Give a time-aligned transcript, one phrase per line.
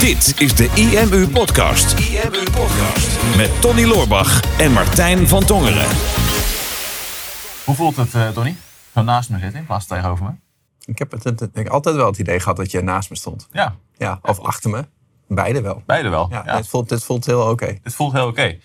[0.00, 1.98] Dit is de IMU Podcast.
[1.98, 3.36] IMU Podcast.
[3.36, 5.86] Met Tony Loorbach en Martijn van Tongeren.
[7.64, 8.56] Hoe voelt het, uh, Tony?
[8.94, 10.30] Zo naast me zitten in plaats van tegenover me?
[10.84, 13.48] Ik heb het, het- ik altijd wel het idee gehad dat je naast me stond.
[13.52, 14.84] Ja, Ja, of achter me.
[15.28, 15.82] Beide wel.
[15.86, 16.26] beide wel.
[16.30, 17.78] Ja, Ja, Dit, voelt, dit voelt heel oké.
[17.82, 18.58] Het voelt heel oké.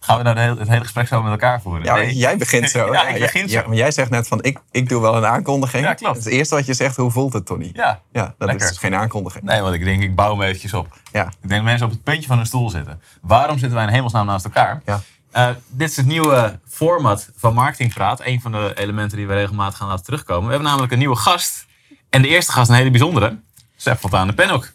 [0.00, 1.84] Gaan we nou de hele- het hele gesprek zo met elkaar voeren?
[1.84, 2.16] Ja, Nee.
[2.16, 2.78] jij begint zo.
[2.92, 3.58] Ja, ik jij- begin zo.
[3.60, 5.84] Ja, maar jij zegt net van, ik, ik doe wel een aankondiging.
[5.84, 6.16] Ja, klopt.
[6.16, 7.70] Het eerste wat je zegt, hoe voelt het, Tony?
[7.72, 8.00] Ja.
[8.12, 8.70] Ja, dat Lekker.
[8.70, 9.44] is geen aankondiging.
[9.44, 10.98] Nee, want ik denk, ik bouw me eventjes op.
[11.12, 11.24] Ja.
[11.26, 13.00] Ik denk dat mensen op het puntje van een stoel zitten.
[13.22, 14.82] Waarom zitten wij in hemelsnaam naast elkaar?
[14.86, 15.00] Ja.
[15.30, 18.20] Eh, dit is het nieuwe format van Marketingpraat.
[18.24, 20.44] Een van de elementen die we regelmatig gaan laten terugkomen.
[20.44, 21.66] We hebben namelijk een nieuwe gast.
[22.10, 23.38] En de eerste gast, een hele bijzondere.
[23.76, 24.72] Sepp Fontaan de Penhoek.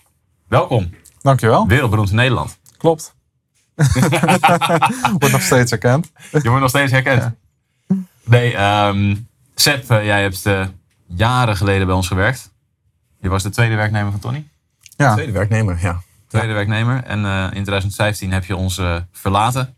[0.48, 0.94] Welkom.
[1.22, 1.68] Dankjewel.
[1.68, 2.58] Wereldberoemd in Nederland.
[2.78, 3.16] Klopt.
[5.20, 6.12] Wordt nog steeds erkend.
[6.32, 7.34] Je wordt nog steeds herkend.
[8.24, 9.16] Nee, ehm
[9.56, 10.66] Sepp, eh, jij hebt eh,
[11.08, 12.52] jaren geleden bij ons gewerkt.
[13.22, 14.48] Je was de tweede werknemer van Tony.
[14.98, 16.02] Ja, Tweede werknemer, ja.
[16.28, 17.04] Tweede werknemer.
[17.04, 18.82] En eh, in 2015 heb je ons
[19.12, 19.76] verlaten.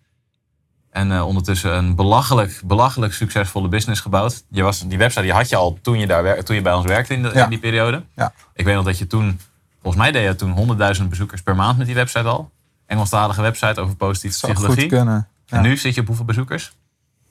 [0.91, 4.43] En eh, ondertussen een belachelijk, belachelijk succesvolle business gebouwd.
[4.49, 6.73] Je was, die website die had je al toen je, daar, wer- toen je bij
[6.73, 7.43] ons werkte in, de- Ja.
[7.43, 8.03] in die periode.
[8.15, 8.33] Ja.
[8.53, 9.39] Ik weet nog dat je toen,
[9.81, 12.51] volgens mij deed je toen 100.000 bezoekers per maand met die website al.
[12.87, 14.81] Engelstalige website over positieve zou psychologie.
[14.81, 15.27] goed kunnen.
[15.47, 16.75] En nu zit je op hoeveel bezoekers?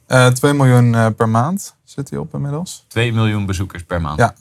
[0.07, 2.85] Eh 2 miljoen eh, per maand zit hij op inmiddels.
[2.89, 4.19] 2 miljoen bezoekers per maand.
[4.19, 4.35] Ja.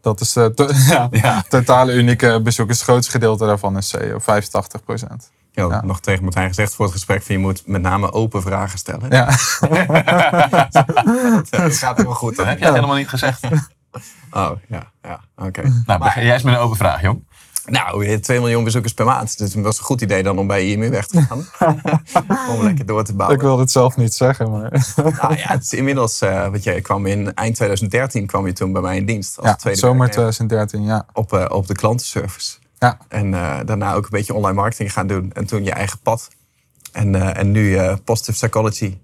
[0.00, 1.42] Dat is de to- ja, Ja.
[1.48, 2.78] totale unieke bezoekers.
[2.78, 5.30] Het grootste gedeelte daarvan is SEO, 85 procent.
[5.52, 5.82] Ja.
[5.84, 9.10] nog tegen Martijn gezegd voor het gesprek van je moet met name open vragen stellen.
[9.10, 9.24] Ja.
[11.50, 12.36] Dat gaat helemaal goed.
[12.36, 12.50] Dat hè?
[12.50, 13.44] heb je helemaal niet gezegd.
[14.30, 15.82] Oh, ja, ja, oké.
[15.86, 17.24] Nou, begin jij eens met een open vraag, jong.
[17.70, 19.38] Nou, je hebt 2 miljoen bezoekers per maand.
[19.38, 21.46] Dus het was een goed idee dan om bij IMU weg te gaan.
[22.56, 23.36] om lekker door te bouwen.
[23.36, 26.80] Ik wilde het zelf niet zeggen, maar Nou ja, het is inmiddels, eh want je
[26.80, 29.38] kwam in eind 2013 kwam je toen bij mij in dienst.
[29.38, 31.06] Als ja, tweede zomer werknemer 2013, ja.
[31.12, 32.56] op, eh, op de klantenservice.
[32.78, 35.30] Ja, En eh, daarna ook een beetje online marketing gaan doen.
[35.32, 36.28] En toen je eigen pad.
[36.92, 38.98] En, eh, en nu eh, positive psychology,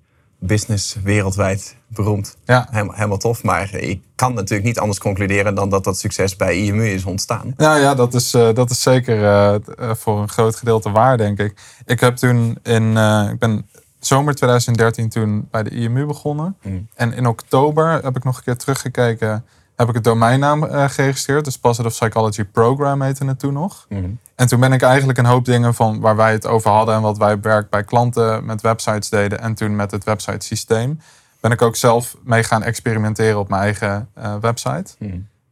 [0.47, 2.37] business wereldwijd beroemd.
[2.45, 2.67] ja.
[2.71, 3.43] Helemaal, helemaal tof.
[3.43, 7.55] Maar ik kan natuurlijk niet anders concluderen dan dat dat succes bij IMU is ontstaan.
[7.57, 11.17] Ja, ja dat, is, eh, dat is zeker eh, eh, voor een groot gedeelte waar,
[11.17, 11.61] denk ik.
[11.87, 12.97] Ik heb toen in,
[13.31, 13.69] ik ben
[13.99, 16.57] zomer 2013 toen bij de IMU begonnen.
[16.63, 16.89] Mm.
[16.95, 19.45] En in oktober heb ik nog een keer teruggekeken,
[19.77, 21.45] heb ik het domeinnaam eh, geregistreerd.
[21.45, 23.87] Dus Positive Psychology Program heette het toen nog.
[24.35, 27.03] En toen ben ik eigenlijk een hoop dingen van waar wij het over hadden en
[27.03, 31.01] wat wij werk bij klanten met websites deden en toen met het website systeem,
[31.41, 34.95] ben ik ook zelf mee gaan experimenteren op mijn eigen eh, website.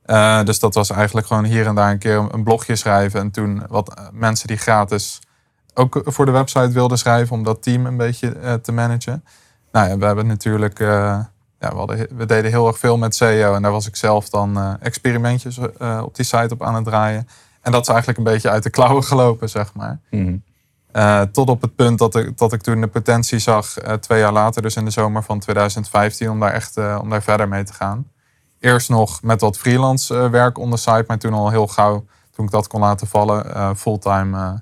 [0.03, 3.21] Eh, dus dat was eigenlijk gewoon hier en daar een keer een blogje schrijven.
[3.21, 5.19] En toen wat mensen die gratis
[5.75, 9.25] ook voor de website wilden schrijven om dat team een beetje te managen.
[9.72, 10.78] Nou ja, we hebben natuurlijk,
[11.62, 13.54] ja, we, hadden, we deden heel erg veel met SEO.
[13.54, 16.84] En daar was ik zelf dan eh, experimentjes eh, op die site op aan het
[16.84, 17.28] draaien.
[17.60, 20.00] En dat is eigenlijk een beetje uit de klauwen gelopen, zeg maar.
[20.92, 24.18] Eh, tot op het punt dat ik, dat ik toen de potentie zag, eh, twee
[24.20, 27.48] jaar later, dus in de zomer van 2015, om daar echt eh, om daar verder
[27.48, 28.10] mee te gaan.
[28.60, 32.04] Eerst nog met wat freelance eh, werk on the side, maar toen al heel gauw,
[32.30, 34.52] toen ik dat kon laten vallen, eh, fulltime eh,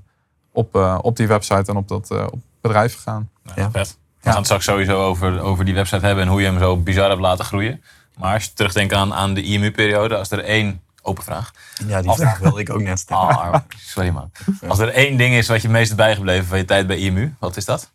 [0.52, 3.30] op, eh, op die website en op dat eh, op bedrijf gegaan.
[3.54, 3.70] Ja.
[3.70, 3.98] Vet.
[4.20, 6.76] We gaan het straks sowieso over, over die website hebben en hoe je hem zo
[6.76, 7.82] bizar hebt laten groeien.
[8.19, 11.53] Maar als je terugdenkt aan, aan de IMU-periode, als er één open vraag.
[11.86, 13.28] Ja, die vraag wilde ik ook net stellen.
[13.28, 13.62] Ah, arm.
[13.78, 14.30] sorry man.
[14.69, 16.97] Als er één ding is wat je het meest is bijgebleven van je tijd bij
[16.97, 17.91] IMU, wat is dat?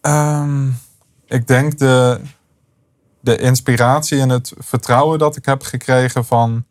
[0.00, 0.68] Ehm,
[1.26, 2.20] ik denk de,
[3.20, 6.64] de inspiratie en het vertrouwen dat ik heb gekregen van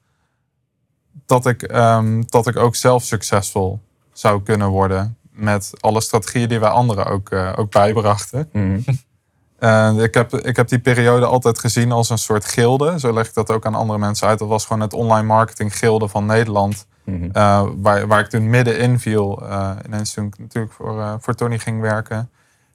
[1.25, 3.81] dat ik, ehm, dat ik ook zelf succesvol
[4.13, 8.49] zou kunnen worden met alle strategieën die wij anderen ook, eh, ook bijbrachten.
[8.51, 8.79] Mhm.
[9.59, 12.99] En ik, heb, ik heb die periode altijd gezien als een soort gilde.
[12.99, 14.39] Zo leg ik dat ook aan andere mensen uit.
[14.39, 16.87] Dat was gewoon het online marketing gilde van Nederland.
[17.03, 17.29] Mhm.
[17.31, 19.41] Eh, waar, waar ik toen middenin viel.
[19.49, 22.29] eh ineens toen ik natuurlijk voor, eh, voor Tony ging werken.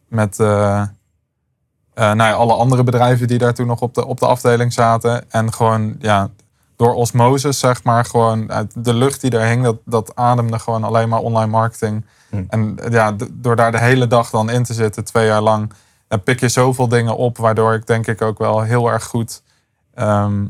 [0.08, 0.86] Met eh, eh,
[1.94, 5.30] nou ja, alle andere bedrijven die daar toen nog op de, op de afdeling zaten.
[5.30, 6.28] En gewoon ja,
[6.82, 8.04] door osmosis zeg maar.
[8.04, 9.64] Gewoon uit de lucht die daar hing.
[9.64, 12.04] Dat, dat ademde gewoon alleen maar online marketing.
[12.30, 12.44] Hm.
[12.48, 15.04] En ja, door daar de hele dag dan in te zitten.
[15.04, 15.72] Twee jaar lang.
[16.08, 17.38] Dan pik je zoveel dingen op.
[17.38, 19.42] Waardoor ik denk ik ook wel heel erg goed...
[19.94, 20.44] ehm,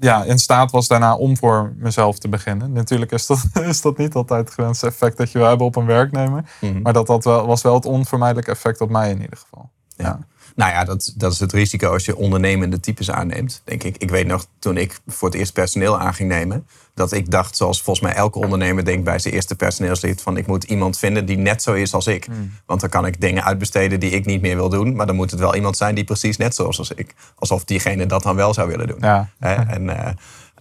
[0.00, 2.72] ja, in staat was daarna om voor mezelf te beginnen.
[2.72, 5.76] Natuurlijk is dat, is dat niet altijd het gewenste effect dat je wil hebben op
[5.76, 6.44] een werknemer.
[6.60, 6.82] Mhm.
[6.82, 9.70] Maar dat, dat wel, was wel het onvermijdelijke effect op mij in ieder geval.
[9.96, 10.18] Ja.
[10.60, 13.96] Nou ja, dat, dat is het risico als je ondernemende types aanneemt, denk ik.
[13.96, 16.66] Ik weet nog, toen ik voor het eerst personeel aan ging nemen...
[16.94, 20.22] dat ik dacht, zoals volgens mij elke ondernemer denkt bij zijn eerste personeelslid...
[20.22, 22.26] van ik moet iemand vinden die net zo is als ik.
[22.66, 24.94] Want dan kan ik dingen uitbesteden die ik niet meer wil doen...
[24.94, 27.14] maar dan moet het wel iemand zijn die precies net zoals als ik.
[27.34, 28.98] Alsof diegene dat dan wel zou willen doen.
[29.00, 29.28] Ja.
[29.38, 30.12] En, eh,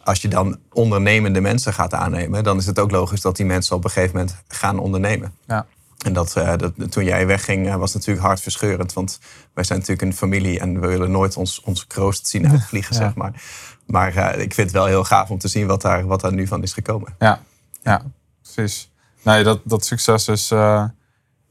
[0.03, 3.75] als je dan ondernemende mensen gaat aannemen, dan is het ook logisch dat die mensen
[3.75, 5.33] op een gegeven moment gaan ondernemen.
[5.47, 5.65] Ja.
[6.05, 8.93] En dat, eh, dat, toen jij wegging eh, was natuurlijk hartverscheurend.
[8.93, 9.19] Want
[9.53, 13.01] wij zijn natuurlijk een familie en we willen nooit ons, onze kroost zien uitvliegen, Ja.
[13.01, 13.43] zeg maar.
[13.85, 16.33] Maar eh, ik vind het wel heel gaaf om te zien wat daar, wat daar
[16.33, 17.15] nu van is gekomen.
[17.19, 17.39] Ja,
[17.81, 18.01] ja
[18.41, 18.91] precies.
[19.23, 20.53] Nee, dat, dat succes is.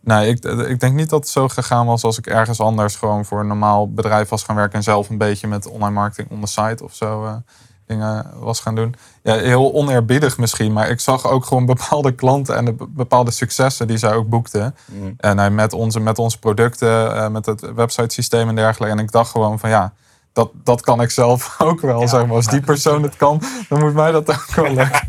[0.01, 3.25] nee, ik, ik denk niet dat het zo gegaan was als ik ergens anders gewoon
[3.25, 6.41] voor een normaal bedrijf was gaan werken en zelf een beetje met online marketing on
[6.41, 7.43] the site of zo
[7.89, 8.95] dingen was gaan doen.
[9.23, 13.31] Ja, heel oneerbiedig misschien, maar ik zag ook gewoon bepaalde klanten en de be- bepaalde
[13.31, 14.75] successen die zij ook boekten.
[15.17, 18.97] En eh, met, onze, met onze producten, eh, met het websitesysteem en dergelijke.
[18.97, 19.93] En ik dacht gewoon van ja.
[20.33, 22.37] Dat, dat kan ik zelf ook wel, zeg maar.
[22.37, 25.09] Als die persoon het kan, dan moet mij dat ook wel lukken.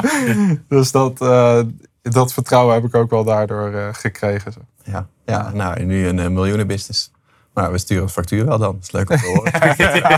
[0.68, 1.60] dus dat, eh,
[2.02, 4.52] dat vertrouwen heb ik ook wel daardoor gekregen.
[4.52, 4.60] Zo.
[4.82, 7.10] Ja, ja nou, nu een miljoenenbusiness.
[7.58, 8.72] Maar we sturen een factuur wel dan.
[8.72, 9.26] Dat is leuk om te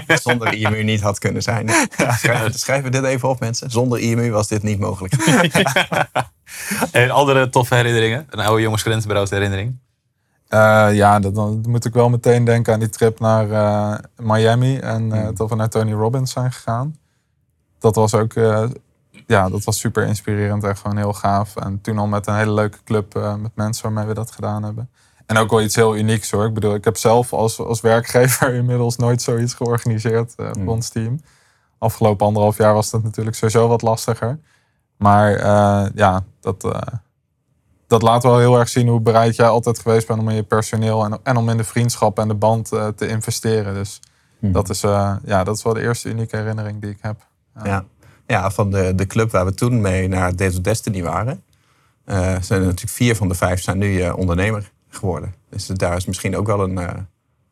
[0.06, 0.18] horen.
[0.18, 1.68] Zonder IMU niet had kunnen zijn.
[1.96, 3.70] Schrijven, schrijven we dit even op, mensen.
[3.70, 5.14] Zonder IMU was dit niet mogelijk.
[6.92, 8.26] En andere toffe herinneringen?
[8.30, 8.84] Een oude jongens
[9.30, 9.78] herinnering?
[10.48, 14.78] Eh, ja, dat, dan moet ik wel meteen denken aan die trip naar eh, Miami.
[14.78, 16.96] En eh, dat we naar Tony Robbins zijn gegaan.
[17.78, 18.64] Dat was ook eh,
[19.26, 21.56] ja, dat was super inspirerend en gewoon heel gaaf.
[21.56, 24.62] En toen al met een hele leuke club eh, met mensen waarmee we dat gedaan
[24.62, 24.90] hebben.
[25.30, 26.46] En ook wel iets heel unieks hoor.
[26.46, 31.20] Ik bedoel, ik heb zelf als, als werkgever inmiddels nooit zoiets georganiseerd voor ons team.
[31.78, 34.38] Afgelopen anderhalf jaar was dat natuurlijk sowieso wat lastiger.
[34.96, 36.80] Maar eh, ja, dat, eh,
[37.86, 40.42] dat laat wel heel erg zien hoe bereid jij altijd geweest bent om in je
[40.42, 43.74] personeel en, en om in de vriendschap en de band te investeren.
[43.74, 44.00] Dus
[44.38, 47.26] dat, is, ja, dat is wel de eerste unieke herinnering die ik heb.
[47.64, 47.84] Ja,
[48.26, 51.42] ja van de, de club waar we toen mee naar Days of Destiny waren,
[52.04, 55.34] zijn er natuurlijk vier van de vijf zijn nu ondernemer geworden.
[55.50, 56.94] Dus daar is misschien ook wel een, eh,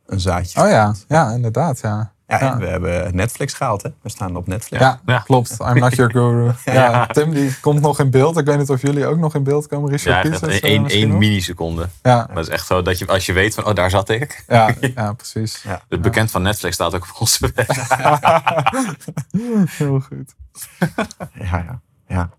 [0.06, 0.62] een zaadje.
[0.62, 1.80] Oh ja, ja inderdaad.
[1.80, 2.12] Ja.
[2.26, 3.90] Ja, en we hebben Netflix gehaald, hè?
[4.02, 4.82] We staan op Netflix.
[4.82, 5.18] Ja, Ja.
[5.18, 5.56] klopt.
[5.60, 6.52] I'm not your guru.
[6.64, 7.06] Ja.
[7.06, 8.36] Tim die komt nog in beeld.
[8.38, 9.90] Ik weet niet of jullie ook nog in beeld komen.
[9.90, 11.88] Richard Ja, Pieters, echt eh, één, milliseconde.
[12.02, 14.08] Ja, Maar het is echt zo dat je, als je weet van, oh, daar zat
[14.08, 14.44] ik.
[14.48, 15.62] ja, ja, precies.
[15.62, 15.80] Ja.
[15.88, 17.52] Het bekend van Netflix staat ook op onze.
[19.66, 20.34] Heel goed.
[21.34, 22.30] ja, ja.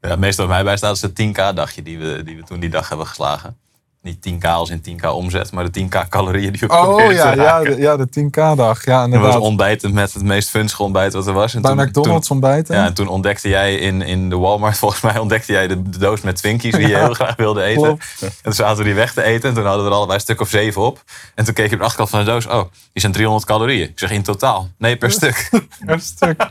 [0.00, 0.16] ja.
[0.16, 2.88] Meeste wat mij bij staat is het 10k-dagje die we, die we toen die dag
[2.88, 3.56] hebben geslagen.
[4.02, 7.60] Niet 10k als in 10k omzet, maar de 10k calorieën die we Oh ja, ja,
[7.60, 8.84] de, ja, de 10k-dag.
[8.84, 11.54] Ja, Dat was ontbijtend met het meest funsige ontbijt wat er was.
[11.54, 12.76] En Bij toen- McDonald's toen- ontbijten.
[12.76, 15.98] Ja, en toen ontdekte jij in, in de Walmart, volgens mij ontdekte jij de, de
[15.98, 17.82] doos met Twinkies die je heel graag wilde eten.
[17.82, 18.04] Klopt.
[18.20, 20.22] En toen zaten we die weg te eten en toen hadden we er allebei een
[20.24, 21.02] stuk of zeven op.
[21.34, 22.62] En toen keek je op de achterkant van de doos, oh,
[22.92, 23.88] die zijn 300 calorieën.
[23.88, 24.68] Ik zeg in totaal.
[24.78, 25.48] Nee, per stuk.
[25.86, 26.46] Een stuk.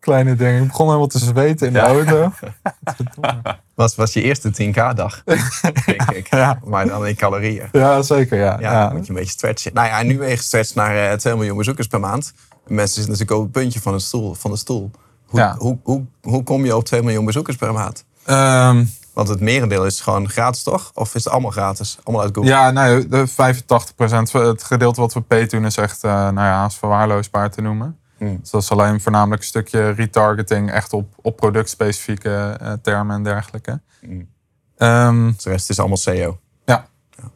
[0.00, 0.62] Kleine dingen.
[0.62, 1.86] Ik begon helemaal te zweten in de Ja.
[1.86, 2.32] auto.
[3.80, 5.22] Was, was je eerste 10k-dag,
[5.86, 6.26] denk ik.
[6.30, 6.58] Ja.
[6.64, 7.68] Maar dan in calorieën.
[7.72, 8.38] Ja, zeker.
[8.38, 8.56] Ja.
[8.60, 9.74] Ja, moet je een beetje stretchen.
[9.74, 12.32] Nou ja, nu ben je gestretched naar eh 2 miljoen bezoekers per maand.
[12.66, 14.90] Mensen zitten natuurlijk op het puntje van, het stoel, van de stoel.
[15.26, 15.54] Hoe, Ja.
[15.58, 18.04] hoe, hoe, hoe kom je op 2 miljoen bezoekers per maand?
[18.24, 18.84] Ehm,
[19.14, 20.90] Want het merendeel is gewoon gratis, toch?
[20.94, 21.98] Of is het allemaal gratis?
[22.04, 22.50] Allemaal uit Google?
[22.50, 26.74] ja, nee, de 85% Het gedeelte wat we doen is echt, eh, nou ja, is
[26.74, 27.98] verwaarloosbaar te noemen.
[28.20, 28.38] Hmm.
[28.40, 33.22] Dus dat is alleen voornamelijk een stukje retargeting, echt op, op productspecifieke eh, termen en
[33.22, 33.80] dergelijke.
[34.00, 34.28] Hmm.
[34.76, 36.38] Ehm, De rest is allemaal SEO.
[36.64, 36.86] ja.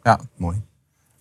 [0.02, 0.62] ja, Mooi.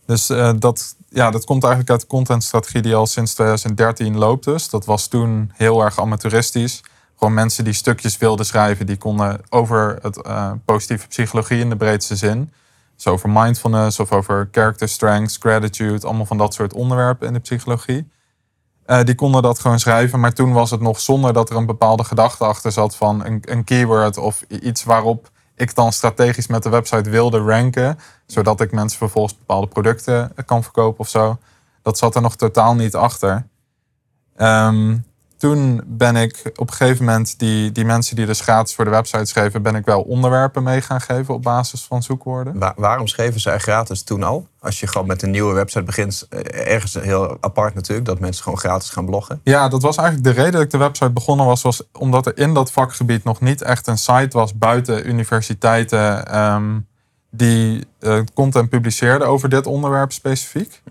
[0.06, 4.46] Dus eh, dat, ja, dat komt eigenlijk uit de contentstrategie die al sinds 2013 loopt.
[4.46, 6.84] Dus dat was toen heel erg amateuristisch.
[7.18, 11.76] Gewoon mensen die stukjes wilden schrijven, die konden over het eh, positieve psychologie in de
[11.76, 12.52] breedste zin.
[12.96, 17.40] Dus over mindfulness of over character strengths, gratitude, allemaal van dat soort onderwerpen in de
[17.40, 18.12] psychologie.
[18.86, 21.66] Eh, die konden dat gewoon schrijven, maar toen was het nog zonder dat er een
[21.66, 26.64] bepaalde gedachte achter zat van een, een keyword of iets waarop ik dan strategisch met
[26.64, 31.38] de website wilde ranken, zodat ik mensen vervolgens bepaalde producten kan verkopen of zo.
[31.82, 33.48] Dat zat er nog totaal niet achter.
[34.36, 34.98] Ehm,
[35.50, 38.92] toen ben ik op een gegeven moment die, die mensen die dus gratis voor de
[38.92, 42.60] website schreven, ben ik wel onderwerpen mee gaan geven op basis van zoekwoorden.
[42.60, 44.48] Wa- waarom schreven zij gratis toen al?
[44.60, 48.44] Als je gewoon met een nieuwe website begint, eh, ergens heel apart natuurlijk, dat mensen
[48.44, 49.40] gewoon gratis gaan bloggen.
[49.44, 52.38] Ja, dat was eigenlijk de reden dat ik de website begonnen was, was omdat er
[52.38, 56.80] in dat vakgebied nog niet echt een site was buiten universiteiten ehm,
[57.32, 60.82] die eh, content publiceerden over dit onderwerp specifiek.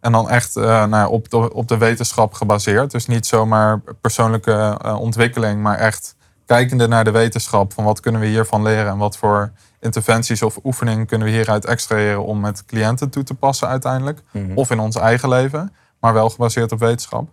[0.00, 2.90] En dan echt eh, nou op, de, op de wetenschap gebaseerd.
[2.90, 6.16] Dus niet zomaar persoonlijke eh, ontwikkeling, maar echt
[6.46, 7.72] kijkende naar de wetenschap.
[7.72, 11.64] Van wat kunnen we hiervan leren en wat voor interventies of oefeningen kunnen we hieruit
[11.64, 14.20] extraheren om met cliënten toe te passen uiteindelijk.
[14.54, 17.28] Of in ons eigen leven, maar wel gebaseerd op wetenschap.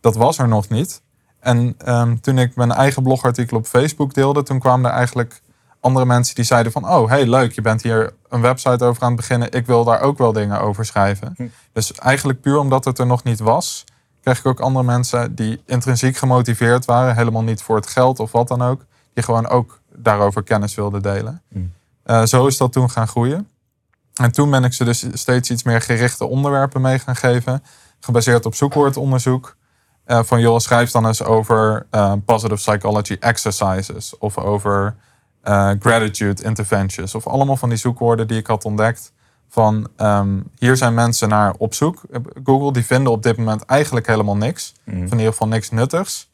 [0.00, 1.02] Dat was er nog niet.
[1.40, 5.42] En ehm, toen ik mijn eigen blogartikel op Facebook deelde, toen kwamen er eigenlijk
[5.82, 6.88] andere mensen die zeiden van...
[6.88, 9.52] oh, hey, leuk, je bent hier een website over aan het beginnen.
[9.52, 11.52] Ik wil daar ook wel dingen over schrijven.
[11.72, 13.84] Dus eigenlijk puur omdat het er nog niet was...
[14.20, 17.16] kreeg ik ook andere mensen die intrinsiek gemotiveerd waren.
[17.16, 18.84] Helemaal niet voor het geld of wat dan ook.
[19.14, 21.42] Die gewoon ook daarover kennis wilden delen.
[21.48, 21.72] Mm.
[22.02, 23.48] Eh, zo is dat toen gaan groeien.
[24.14, 27.62] En toen ben ik ze dus steeds iets meer gerichte onderwerpen mee gaan geven.
[28.00, 29.56] Gebaseerd op zoekwoordonderzoek.
[30.04, 34.18] Eh, van joh, schrijf dan eens over eh, positive psychology exercises.
[34.18, 34.94] Of over
[35.42, 37.14] eh, gratitude interventions.
[37.14, 39.12] Of allemaal van die zoekwoorden die ik had ontdekt.
[39.48, 42.00] Van ehm, hier zijn mensen naar op zoek.
[42.44, 44.72] Google die vinden op dit moment eigenlijk helemaal niks.
[44.86, 46.30] Of in ieder geval niks nuttigs.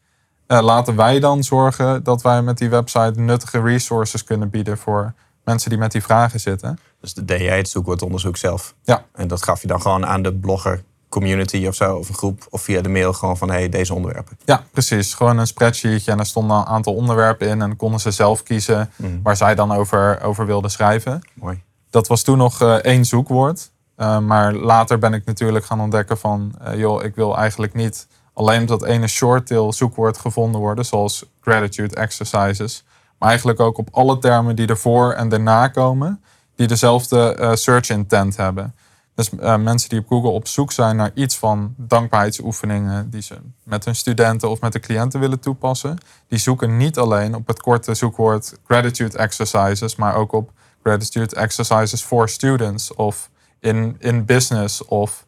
[0.47, 5.13] Eh, laten wij dan zorgen dat wij met die website nuttige resources kunnen bieden voor
[5.43, 6.79] mensen die met die vragen zitten.
[7.01, 8.75] Dus deed jij het zoekwoordonderzoek zelf.
[8.83, 9.05] Ja.
[9.13, 12.47] En dat gaf je dan gewoon aan de blogger community of zo, of een groep,
[12.49, 14.37] of via de mail gewoon van hey, deze onderwerpen.
[14.45, 15.13] Ja, precies.
[15.13, 17.61] Gewoon een spreadsheetje en daar stonden een aantal onderwerpen in.
[17.61, 18.91] En konden ze zelf kiezen
[19.23, 21.21] waar zij dan over, over wilden schrijven.
[21.33, 21.63] Mooi.
[21.89, 23.71] Dat was toen nog eh, één zoekwoord.
[23.95, 26.55] Eh, maar later ben ik natuurlijk gaan ontdekken van...
[26.61, 30.85] eh, joh, ik wil eigenlijk niet alleen op dat ene shorttail zoekwoord gevonden worden...
[30.85, 32.83] zoals gratitude exercises.
[33.17, 36.23] Maar eigenlijk ook op alle termen die ervoor en daarna komen...
[36.55, 38.75] die dezelfde search intent hebben.
[39.19, 43.09] Dus eh, mensen die op Google op zoek zijn naar iets van dankbaarheidsoefeningen...
[43.09, 45.97] die ze met hun studenten of met de cliënten willen toepassen...
[46.27, 49.95] die zoeken niet alleen op het korte zoekwoord gratitude exercises...
[49.95, 50.51] maar ook op
[50.83, 55.25] gratitude exercises for students of in, in business of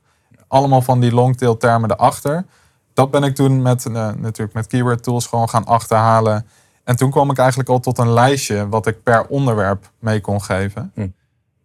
[0.48, 2.46] allemaal van die longtail termen erachter.
[2.94, 6.48] Dat ben ik toen met, eh, natuurlijk met keyword tools gewoon gaan achterhalen.
[6.84, 10.42] En toen kwam ik eigenlijk al tot een lijstje wat ik per onderwerp mee kon
[10.42, 10.92] geven.
[10.96, 11.08] Hm.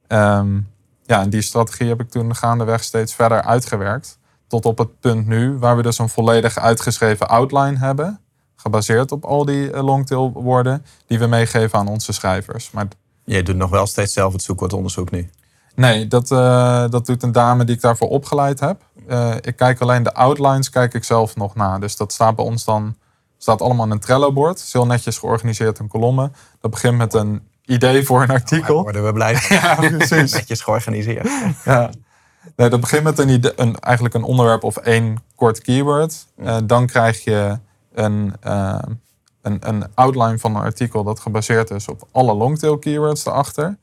[0.06, 0.58] Ehm,
[1.06, 4.18] ja, en die strategie heb ik toen gaandeweg steeds verder uitgewerkt.
[4.46, 8.20] Tot op het punt nu, waar we dus een volledig uitgeschreven outline hebben.
[8.56, 12.70] Gebaseerd op al die eh, longtail woorden die we meegeven aan onze schrijvers.
[12.70, 12.86] Maar
[13.26, 15.30] Jij doet nog wel steeds zelf het zoekwoordonderzoek nu.
[15.74, 18.82] Nee, dat, eh, dat doet een dame die ik daarvoor opgeleid heb.
[19.06, 21.78] Eh, ik kijk alleen de outlines, kijk ik zelf nog na.
[21.78, 22.96] Dus dat staat bij ons dan,
[23.38, 24.58] staat allemaal in een Trello-bord.
[24.58, 26.32] Is heel netjes georganiseerd in kolommen.
[26.60, 28.82] Dat begint met een idee voor een artikel.
[28.82, 29.36] worden we blij.
[29.48, 30.32] Ja, precies.
[30.32, 31.28] Netjes georganiseerd.
[31.64, 31.90] Ja.
[32.56, 36.26] Nee, dat begint met een idee, een, eigenlijk een onderwerp of één kort keyword.
[36.36, 37.58] Eh, dan krijg je
[37.94, 38.78] een, eh,
[39.42, 43.76] een, een outline van een artikel dat gebaseerd is op alle longtail keywords erachter.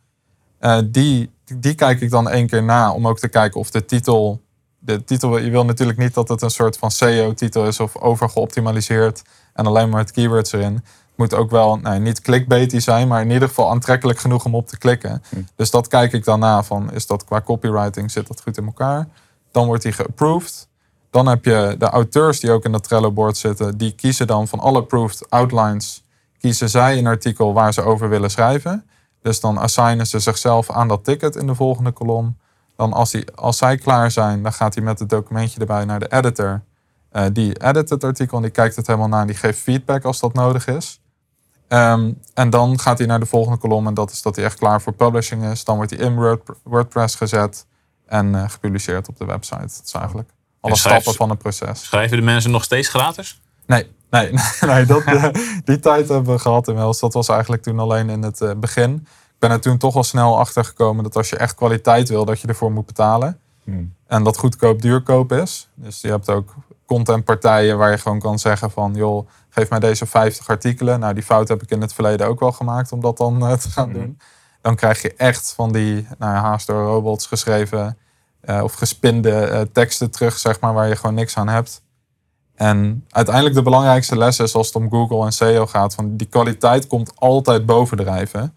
[0.59, 3.85] Eh, die, die kijk ik dan één keer na om ook te kijken of de
[3.85, 4.41] titel.
[4.85, 9.21] De titel, je wil natuurlijk niet dat het een soort van SEO-titel is of overgeoptimaliseerd
[9.53, 10.73] en alleen maar het keywords erin.
[10.73, 10.83] Het
[11.15, 14.67] moet ook wel nou, niet clickbaity zijn, maar in ieder geval aantrekkelijk genoeg om op
[14.67, 15.23] te klikken.
[15.55, 18.65] Dus dat kijk ik dan na van, is dat qua copywriting, zit dat goed in
[18.65, 19.07] elkaar?
[19.51, 20.67] Dan wordt die geapproved.
[21.09, 23.77] Dan heb je de auteurs die ook in dat Trello-board zitten.
[23.77, 26.03] Die kiezen dan van alle approved outlines,
[26.39, 28.85] kiezen zij een artikel waar ze over willen schrijven.
[29.21, 32.37] Dus dan assignen ze zichzelf aan dat ticket in de volgende kolom.
[32.83, 35.99] Dan als, die, als zij klaar zijn, dan gaat hij met het documentje erbij naar
[35.99, 36.63] de editor.
[37.09, 40.03] Eh, die edit het artikel en die kijkt het helemaal na en die geeft feedback
[40.03, 41.01] als dat nodig is.
[41.67, 44.57] Ehm, en dan gaat hij naar de volgende kolom en dat is dat hij echt
[44.57, 45.63] klaar voor publishing is.
[45.63, 47.65] Dan wordt hij in Word, WordPress gezet
[48.05, 49.59] en eh, gepubliceerd op de website.
[49.61, 51.83] Dat is eigenlijk alle schrijf- stappen van het proces.
[51.83, 53.41] Schrijven de mensen nog steeds gratis?
[53.65, 55.25] Nee, nee, nee dat, eh,
[55.63, 56.99] die tijd hebben we gehad inmiddels.
[56.99, 59.07] Dat was eigenlijk toen alleen in het begin.
[59.43, 62.25] Ik ben er toen toch al snel achter gekomen dat als je echt kwaliteit wil,
[62.25, 63.39] dat je ervoor moet betalen.
[64.07, 65.69] En dat goedkoop duurkoop is.
[65.75, 66.53] Dus je hebt ook
[66.85, 68.93] contentpartijen waar je gewoon kan zeggen van...
[68.95, 71.00] joh, geef mij deze 50 artikelen.
[71.00, 73.53] Nou, die fout heb ik in het verleden ook wel gemaakt om dat dan eh,
[73.53, 74.19] te gaan doen.
[74.62, 77.97] Dan krijg je echt van die nou, haast door robots geschreven...
[78.41, 81.81] eh, of gespinde eh, teksten terug, zeg maar, waar je gewoon niks aan hebt.
[82.55, 85.95] En uiteindelijk de belangrijkste les is als het om Google en SEO gaat...
[85.95, 88.55] van die kwaliteit komt altijd bovendrijven.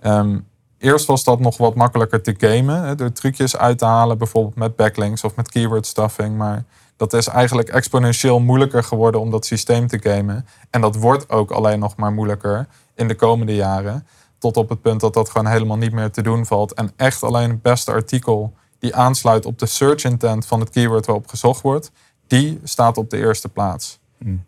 [0.00, 0.38] Ehm,
[0.78, 2.82] eerst was dat nog wat makkelijker te gamen.
[2.82, 6.36] Hè, door trucjes uit te halen, bijvoorbeeld met backlinks of met keyword stuffing.
[6.36, 6.64] Maar
[6.96, 10.46] dat is eigenlijk exponentieel moeilijker geworden om dat systeem te gamen.
[10.70, 14.06] En dat wordt ook alleen nog maar moeilijker in de komende jaren.
[14.38, 16.74] Tot op het punt dat dat gewoon helemaal niet meer te doen valt.
[16.74, 21.06] En echt alleen het beste artikel die aansluit op de search intent van het keyword
[21.06, 21.90] waarop gezocht wordt,
[22.30, 23.98] die staat op de eerste plaats.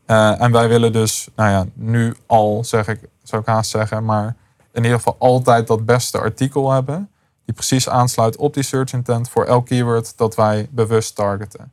[0.06, 4.04] Eh, en wij willen dus, nou ja, nu al zeg ik, zou ik haast zeggen,
[4.04, 4.36] maar
[4.72, 7.10] in ieder geval altijd dat beste artikel hebben.
[7.44, 11.72] Die precies aansluit op die search intent voor elk keyword dat wij bewust targeten.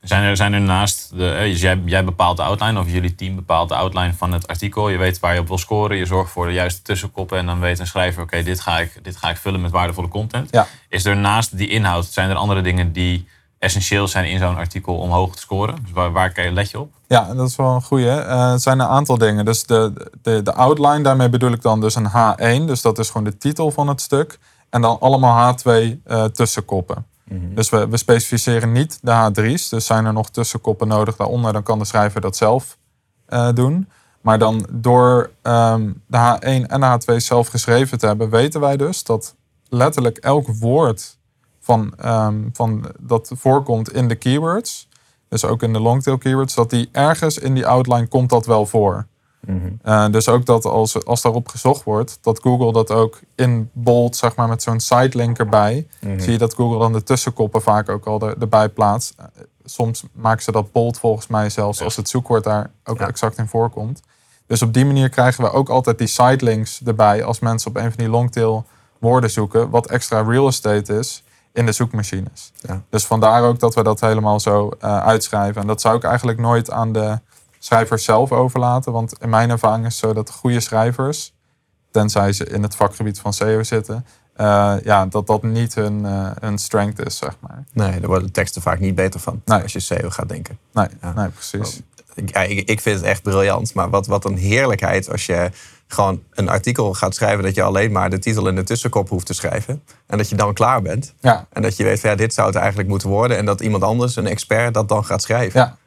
[0.00, 3.14] Zijn er, zijn er naast, de, eh, dus jij, jij bepaalt de outline, of jullie
[3.14, 4.88] team bepaalt de outline van het artikel.
[4.88, 7.38] Je weet waar je op wil scoren, je zorgt voor de juiste tussenkoppen.
[7.38, 10.08] En dan weet een schrijver, oké, dit ga ik dit ga ik vullen met waardevolle
[10.08, 10.48] content.
[10.50, 10.66] Ja.
[10.88, 13.28] Is er naast die inhoud, zijn er andere dingen die
[13.60, 15.76] essentieel zijn in zo'n artikel om hoog te scoren?
[15.82, 16.92] Dus waar, waar kijk- let je op?
[17.06, 18.10] Ja, dat is wel een goeie.
[18.10, 19.44] Eh, het zijn een aantal dingen.
[19.44, 22.64] Dus de, de, de outline, daarmee bedoel ik dan dus een H1.
[22.66, 24.38] Dus dat is gewoon de titel van het stuk.
[24.70, 25.70] En dan allemaal H2
[26.04, 27.06] eh, tussenkoppen.
[27.54, 29.68] Dus we, we specificeren niet de H3's.
[29.68, 32.76] Dus zijn er nog tussenkoppen nodig daaronder, dan kan de schrijver dat zelf
[33.26, 33.88] eh, doen.
[34.20, 38.76] Maar dan door ehm, de H1 en de H2 zelf geschreven te hebben, weten wij
[38.76, 39.34] dus dat
[39.68, 41.18] letterlijk elk woord
[41.70, 44.88] van, ehm, van dat voorkomt in de keywords,
[45.28, 48.66] dus ook in de longtail keywords, dat die ergens in die outline komt dat wel
[48.66, 49.06] voor.
[49.84, 54.16] Uh, dus ook dat als, als daarop gezocht wordt, dat Google dat ook in bold,
[54.16, 55.86] zeg maar met zo'n sidelink erbij,
[56.20, 59.14] zie je dat Google dan de tussenkoppen vaak ook al er, erbij plaatst.
[59.20, 59.26] Uh,
[59.64, 63.08] soms maken ze dat bold volgens mij zelfs als het zoekwoord daar ook Ja.
[63.08, 64.00] exact in voorkomt.
[64.46, 67.92] Dus op die manier krijgen we ook altijd die sidelinks erbij als mensen op een
[67.92, 68.64] van die longtail
[68.98, 71.22] woorden zoeken, wat extra real estate is
[71.52, 72.52] in de zoekmachines.
[72.60, 72.82] Ja.
[72.90, 75.60] Dus vandaar ook dat we dat helemaal zo eh, uitschrijven.
[75.60, 77.18] En dat zou ik eigenlijk nooit aan de
[77.58, 78.92] schrijvers zelf overlaten.
[78.92, 81.32] Want in mijn ervaring is het zo dat goede schrijvers,
[81.90, 86.04] tenzij ze in het vakgebied van SEO zitten, eh, ja, dat dat niet hun,
[86.40, 87.64] hun strength is, zeg maar.
[87.72, 89.62] Nee, daar worden de teksten vaak niet beter van Nee.
[89.62, 90.58] als je SEO gaat denken.
[90.72, 91.12] Nee, Ja.
[91.12, 91.80] nee precies.
[92.20, 93.74] Ik, ja, ik, ik vind het echt briljant.
[93.74, 95.50] Maar wat, wat een heerlijkheid als je
[95.86, 97.44] gewoon een artikel gaat schrijven...
[97.44, 99.82] dat je alleen maar de titel en de tussenkop hoeft te schrijven.
[100.06, 101.14] En dat je dan klaar bent.
[101.20, 103.36] Ja, En dat je weet, van, ja, dit zou het eigenlijk moeten worden.
[103.36, 105.60] En dat iemand anders, een expert, dat dan gaat schrijven.
[105.60, 105.78] ja.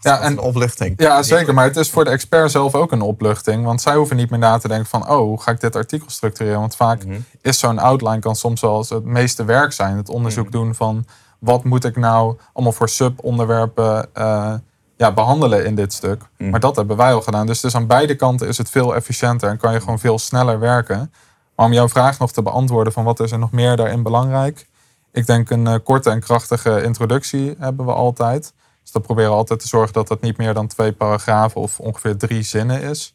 [0.00, 0.94] Ja, en- een opluchting.
[0.96, 1.54] Ja, zeker.
[1.54, 3.64] Maar het is voor de expert zelf ook een opluchting.
[3.64, 5.02] Want zij hoeven niet meer na te denken van...
[5.08, 6.60] oh, hoe ga ik dit artikel structureren?
[6.60, 7.02] Want vaak
[7.42, 9.96] is zo'n outline kan soms wel het meeste werk zijn.
[9.96, 11.06] Het onderzoek doen van...
[11.38, 14.54] wat moet ik nou allemaal voor subonderwerpen eh
[14.96, 16.22] ja, behandelen in dit stuk?
[16.36, 17.46] Maar dat hebben wij al gedaan.
[17.46, 19.48] Dus, dus aan beide kanten is het veel efficiënter...
[19.48, 21.12] en kan je gewoon veel sneller werken.
[21.56, 23.04] Maar om jouw vraag nog te beantwoorden van...
[23.04, 24.66] wat is er nog meer daarin belangrijk?
[25.12, 28.52] Ik denk een eh, korte en krachtige introductie hebben we altijd...
[28.82, 31.80] Dus dan proberen we altijd te zorgen dat dat niet meer dan twee paragrafen of
[31.80, 33.14] ongeveer drie zinnen is.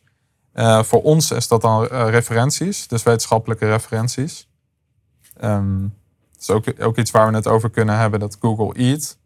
[0.54, 4.48] Eh, voor ons is dat dan eh, referenties, dus wetenschappelijke referenties.
[5.38, 5.82] Ehm,
[6.32, 9.18] dat is ook, ook iets waar we het over kunnen hebben, dat Google EAT.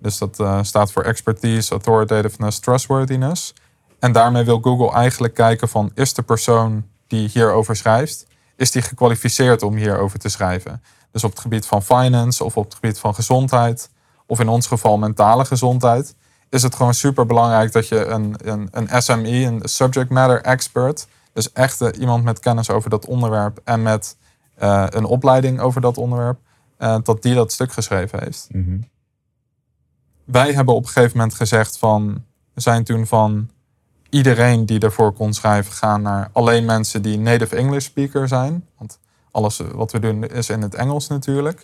[0.00, 3.54] Dus dat eh, staat voor Expertise, Authoritativeness, Trustworthiness.
[3.98, 8.26] En daarmee wil Google eigenlijk kijken van, is de persoon die hierover schrijft,
[8.56, 10.82] is die gekwalificeerd om hierover te schrijven?
[11.12, 13.90] Dus op het gebied van finance of op het gebied van gezondheid,
[14.26, 16.14] of in ons geval mentale gezondheid,
[16.50, 21.06] is het gewoon super belangrijk dat je een, een, een SME, een subject matter expert,
[21.32, 24.16] dus echt eh, iemand met kennis over dat onderwerp en met
[24.54, 26.38] eh, een opleiding over dat onderwerp,
[26.76, 28.46] eh, dat die dat stuk geschreven heeft.
[30.32, 33.50] Wij hebben op een gegeven moment gezegd van, we zijn toen van
[34.10, 38.66] iedereen die ervoor kon schrijven gaan naar alleen mensen die native English speaker zijn.
[38.78, 38.98] Want
[39.30, 41.60] alles wat we doen is in het Engels natuurlijk.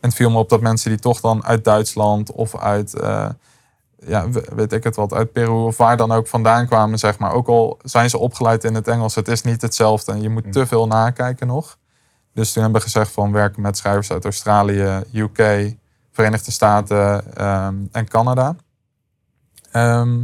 [0.00, 3.28] En het viel me op dat mensen die toch dan uit Duitsland of uit, eh,
[4.06, 7.18] ja, we- weet ik het wat, uit Peru of waar dan ook vandaan kwamen, zeg
[7.18, 7.32] maar.
[7.32, 10.52] Ook al zijn ze opgeleid in het Engels, het is niet hetzelfde en je moet
[10.52, 11.78] te veel nakijken nog.
[12.34, 15.74] Dus toen hebben we gezegd van werken met schrijvers uit Australië, UK,
[16.12, 18.56] Verenigde Staten ehm, en Canada.
[19.70, 20.20] Ehm,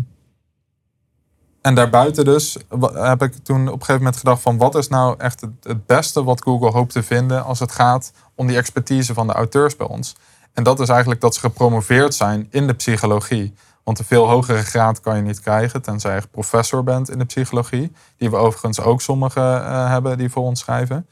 [1.60, 2.56] en daarbuiten dus
[2.92, 6.24] heb ik toen op een gegeven moment gedacht van wat is nou echt het, beste
[6.24, 9.86] wat Google hoopt te vinden als het gaat om die expertise van de auteurs bij
[9.86, 10.16] ons.
[10.52, 13.54] En dat is eigenlijk dat ze gepromoveerd zijn in de psychologie.
[13.84, 17.24] Want een veel hogere graad kan je niet krijgen, tenzij je professor bent in de
[17.24, 17.92] psychologie.
[18.16, 21.06] Die we overigens ook sommigen eh, hebben die voor ons schrijven.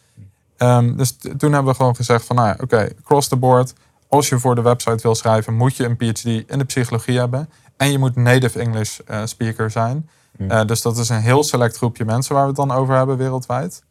[0.56, 3.74] Ehm, dus toen hebben we gewoon gezegd van, nou ja, oké, across the board.
[4.16, 7.48] Als je voor de website wil schrijven, moet je een PhD in de psychologie hebben.
[7.76, 10.08] En je moet native English eh, speaker zijn.
[10.48, 13.16] Eh, dus dat is een heel select groepje mensen waar we het dan over hebben
[13.16, 13.82] wereldwijd.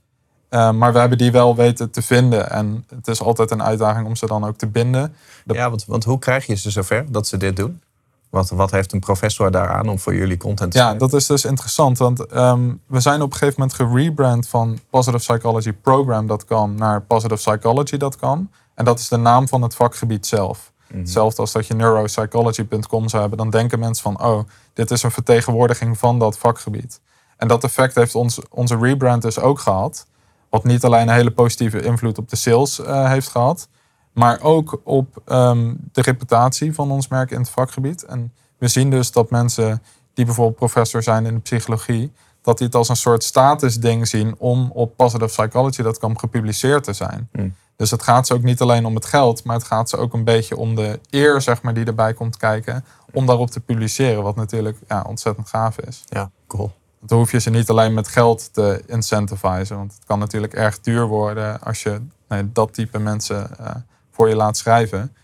[0.50, 2.50] Eh, maar we hebben die wel weten te vinden.
[2.52, 5.16] En het is altijd een uitdaging om ze dan ook te binden.
[5.46, 7.82] De- Ja, want, want hoe krijg je ze zover dat ze dit doen?
[8.30, 11.10] Wat, wat heeft een professor daaraan om voor jullie content te Ja, schrijven?
[11.10, 11.98] dat is dus interessant.
[11.98, 18.50] Want ehm, we zijn op een gegeven moment gerebrand van positivepsychologyprogram.com naar positivepsychology.com.
[18.76, 20.74] En dat is de naam van het vakgebied zelf.
[20.94, 23.38] Hetzelfde als dat je neuropsychology.com zou hebben.
[23.38, 24.40] Dan denken mensen van, oh,
[24.74, 27.02] dit is een vertegenwoordiging van dat vakgebied.
[27.38, 30.08] En dat effect heeft ons, onze rebrand dus ook gehad.
[30.50, 33.68] Wat niet alleen een hele positieve invloed op de sales eh, heeft gehad.
[34.14, 38.04] Maar ook op ehm, de reputatie van ons merk in het vakgebied.
[38.04, 39.82] En we zien dus dat mensen
[40.14, 42.12] die bijvoorbeeld professor zijn in de psychologie,
[42.42, 47.30] dat die het als een soort statusding zien om op positivepsychology.com gepubliceerd te zijn.
[47.76, 50.14] Dus het gaat ze ook niet alleen om het geld, maar het gaat ze ook
[50.14, 54.24] een beetje om de eer, zeg maar, die erbij komt kijken, om daarop te publiceren,
[54.24, 56.04] wat natuurlijk ja, ontzettend gaaf is.
[56.06, 56.72] Ja, cool.
[57.00, 60.54] Want dan hoef je ze niet alleen met geld te incentivizen, want het kan natuurlijk
[60.54, 63.76] erg duur worden als je nee, dat type mensen eh,
[64.12, 65.16] voor je laat schrijven.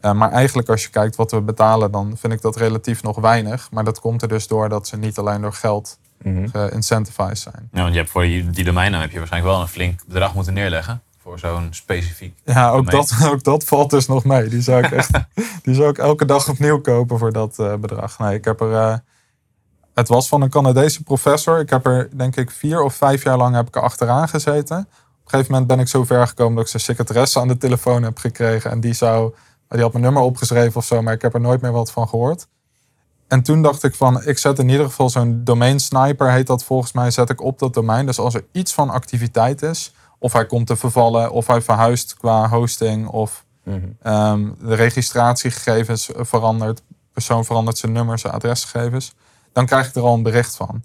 [0.00, 3.16] Eh, maar eigenlijk als je kijkt wat we betalen, dan vind ik dat relatief nog
[3.16, 3.68] weinig.
[3.70, 6.48] Maar dat komt er dus door dat ze niet alleen door geld Mhm.
[6.48, 7.68] geïncentivized zijn.
[7.72, 10.34] Ja, want je hebt voor die, die domeinnaam heb je waarschijnlijk wel een flink bedrag
[10.34, 11.02] moeten neerleggen.
[11.24, 12.38] Voor zo'n specifiek.
[12.44, 13.06] Ja, ook domein.
[13.18, 14.48] dat, ook dat valt dus nog mee.
[14.48, 15.10] Die zou ik echt
[15.64, 18.18] die zou ik elke dag opnieuw kopen voor dat eh, bedrag.
[18.18, 18.72] Nee, ik heb er.
[18.74, 18.96] eh,
[19.94, 21.60] het was van een Canadese professor.
[21.60, 24.78] Ik heb er, denk ik, vier of vijf jaar lang heb ik er achteraan gezeten.
[24.78, 24.86] Op
[25.24, 28.02] een gegeven moment ben ik zo ver gekomen dat ik zijn secretaresse aan de telefoon
[28.02, 28.70] heb gekregen.
[28.70, 29.34] En die zou.
[29.68, 32.08] Die had mijn nummer opgeschreven of zo, maar ik heb er nooit meer wat van
[32.08, 32.46] gehoord.
[33.28, 36.64] En toen dacht ik van, ik zet in ieder geval zo'n domain sniper, heet dat
[36.64, 38.06] volgens mij, zet ik op dat domein.
[38.06, 42.14] Dus als er iets van activiteit is, of hij komt te vervallen, of hij verhuist
[42.16, 43.44] qua hosting, of
[44.02, 46.82] ehm, de registratiegegevens verandert,
[47.12, 49.14] persoon verandert zijn nummer, zijn adresgegevens,
[49.52, 50.82] dan krijg ik er al een bericht van.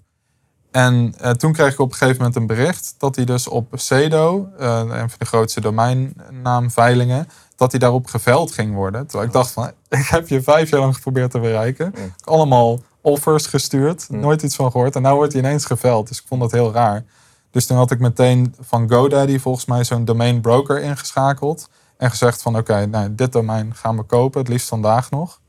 [0.70, 3.66] En eh, toen kreeg ik op een gegeven moment een bericht dat hij dus op
[3.72, 9.06] Cedo, eh, een van de grootste domeinnaamveilingen, dat hij daarop geveld ging worden.
[9.06, 11.94] Terwijl ik dacht van, ik heb je vijf jaar lang geprobeerd te bereiken.
[12.24, 14.96] Allemaal offers gestuurd, nooit iets van gehoord.
[14.96, 16.08] En nu wordt hij ineens geveld.
[16.08, 17.04] Dus ik vond dat heel raar.
[17.50, 21.68] Dus toen had ik meteen van GoDaddy volgens mij zo'n domain broker ingeschakeld.
[21.96, 25.40] En gezegd van oké, nou, dit domein gaan we kopen, het liefst vandaag nog.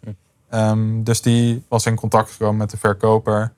[0.49, 3.53] Ehm, dus die was in contact gekomen met de verkoper.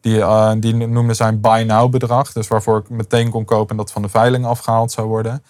[0.00, 2.32] Die, eh, die noemde zijn buy now bedrag.
[2.32, 5.42] Dus waarvoor ik meteen kon kopen en dat van de veiling afgehaald zou worden.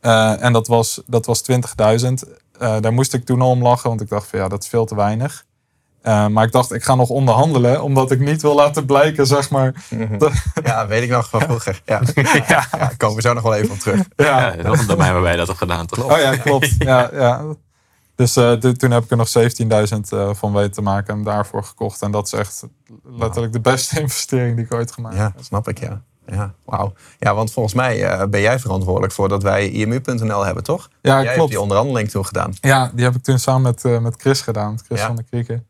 [0.00, 2.24] Eh, en dat was, dat was 20.000.
[2.58, 4.68] Eh, daar moest ik toen al om lachen, want ik dacht van ja, dat is
[4.68, 5.44] veel te weinig.
[6.02, 9.50] Eh, maar ik dacht, ik ga nog onderhandelen, omdat ik niet wil laten blijken, zeg
[9.50, 9.74] maar.
[10.18, 10.32] dat-
[10.64, 11.82] Ja, weet ik nog van vroeger.
[11.84, 12.00] Ja.
[12.96, 14.00] Komen we zo nog wel even op terug.
[14.16, 14.62] Ja, ja.
[14.62, 16.12] dat domein waarbij dat hebt gedaan, toch?
[16.12, 16.74] Oh ja, klopt.
[16.78, 17.42] Ja, ja.
[18.14, 21.22] Dus eh, toen- toen heb ik er nog 17.000 eh, van weten te maken en
[21.22, 22.02] daarvoor gekocht.
[22.02, 22.62] En dat is echt
[23.04, 25.32] letterlijk de beste investering die ik ooit gemaakt heb.
[25.36, 26.02] Ja, snap ik, ja.
[26.26, 26.92] Ja, wauw.
[27.18, 30.88] Ja, want volgens mij eh, ben jij verantwoordelijk voor dat wij IMU.nl hebben, toch?
[31.00, 31.50] Ja, jij hebt klopt.
[31.50, 32.52] die onderhandeling toen gedaan.
[32.60, 34.78] Ja, die heb ik toen samen met, eh, met Chris gedaan.
[34.86, 35.06] Chris Ja.
[35.06, 35.66] van de Krieken.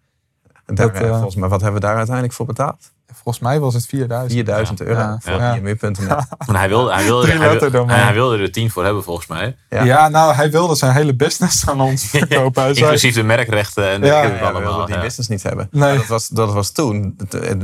[0.72, 2.76] En daar, Dat, eh, eh, volgens mij, wat hebben we daar uiteindelijk voor betaald?
[3.12, 4.32] Volgens mij was het 4000.
[4.32, 5.18] 4000 euro Ja.
[5.20, 5.54] voor Ja.
[5.54, 6.06] IMU.nl.
[6.46, 9.56] Want hij wilde, hij, wilde, hij, wilde, hij wilde er tien voor hebben, volgens mij.
[9.70, 9.84] Ja.
[9.84, 10.08] Ja.
[10.08, 12.66] nou, hij wilde zijn hele business aan ons verkopen.
[12.76, 14.86] Inclusief de merkrechten en Ja, wilden allemaal.
[14.86, 15.68] die business niet hebben.
[15.70, 15.96] Nee.
[15.96, 17.16] Dat, was, dat was toen.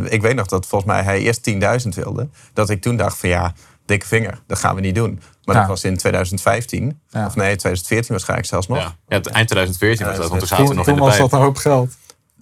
[0.09, 2.29] Ik weet nog dat volgens mij hij eerst 10.000 wilde.
[2.53, 3.53] Dat ik toen dacht van ja,
[3.87, 5.21] dikke vinger, dat gaan we niet doen.
[5.45, 5.61] Maar Ja.
[5.61, 7.01] dat was in 2015.
[7.09, 7.27] Ja.
[7.27, 8.79] Of nee, 2014 waarschijnlijk zelfs nog.
[8.79, 8.93] Ja.
[9.09, 11.39] Eind 2014 was dat, want toen zaten we nog toen in de was dat een
[11.39, 11.91] hoop geld.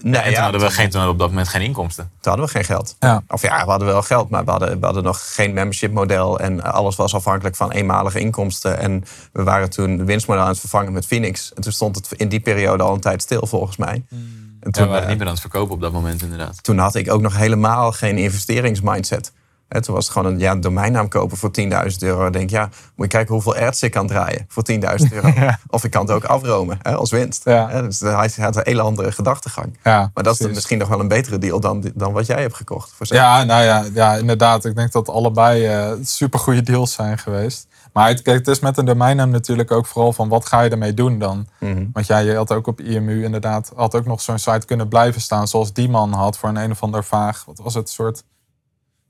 [0.03, 2.05] Nee, En toen hadden we, geen, toen hadden we op dat moment geen inkomsten.
[2.05, 2.97] Toen hadden we geen geld.
[3.01, 3.23] Ja.
[3.29, 6.39] Of ja, we hadden wel geld, maar we hadden, we hadden nog geen membership model.
[6.41, 8.79] En alles was afhankelijk van eenmalige inkomsten.
[8.79, 11.53] En we waren toen de winstmodel aan het vervangen met Phoenix.
[11.55, 14.05] En toen stond het in die periode al een tijd stil, volgens mij.
[14.11, 16.63] En Ja, toen, we waren eh, niet meer aan het verkopen op dat moment inderdaad.
[16.63, 19.33] toen had ik ook nog helemaal geen investeringsmindset.
[19.69, 22.27] Hè, toen was het gewoon een, ja, domeinnaam kopen voor 10.000 euro.
[22.27, 24.79] Ik denk, ja, moet je kijken hoeveel ads ik kan draaien voor 10.000
[25.13, 25.33] euro.
[25.71, 27.45] Of ik kan het ook afromen hè, als winst.
[27.45, 27.69] Ja.
[27.69, 29.79] Hè, dus hij had een hele andere gedachtegang.
[29.83, 32.55] Ja, Maar dat is misschien nog wel een betere deal dan, dan wat jij hebt
[32.55, 32.93] gekocht.
[32.93, 34.65] Voor Ja, nou ja, ja, inderdaad.
[34.65, 37.67] Ik denk dat allebei eh super goede deals zijn geweest.
[37.93, 40.71] Maar het, kijk, het is met een domeinnaam natuurlijk ook vooral van wat ga je
[40.71, 41.47] ermee doen dan?
[41.59, 41.87] Mhm.
[41.93, 45.21] Want ja, je had ook op IMU inderdaad, had ook nog zo'n site kunnen blijven
[45.21, 48.23] staan zoals die man had voor een een of ander vaag, wat was het, soort,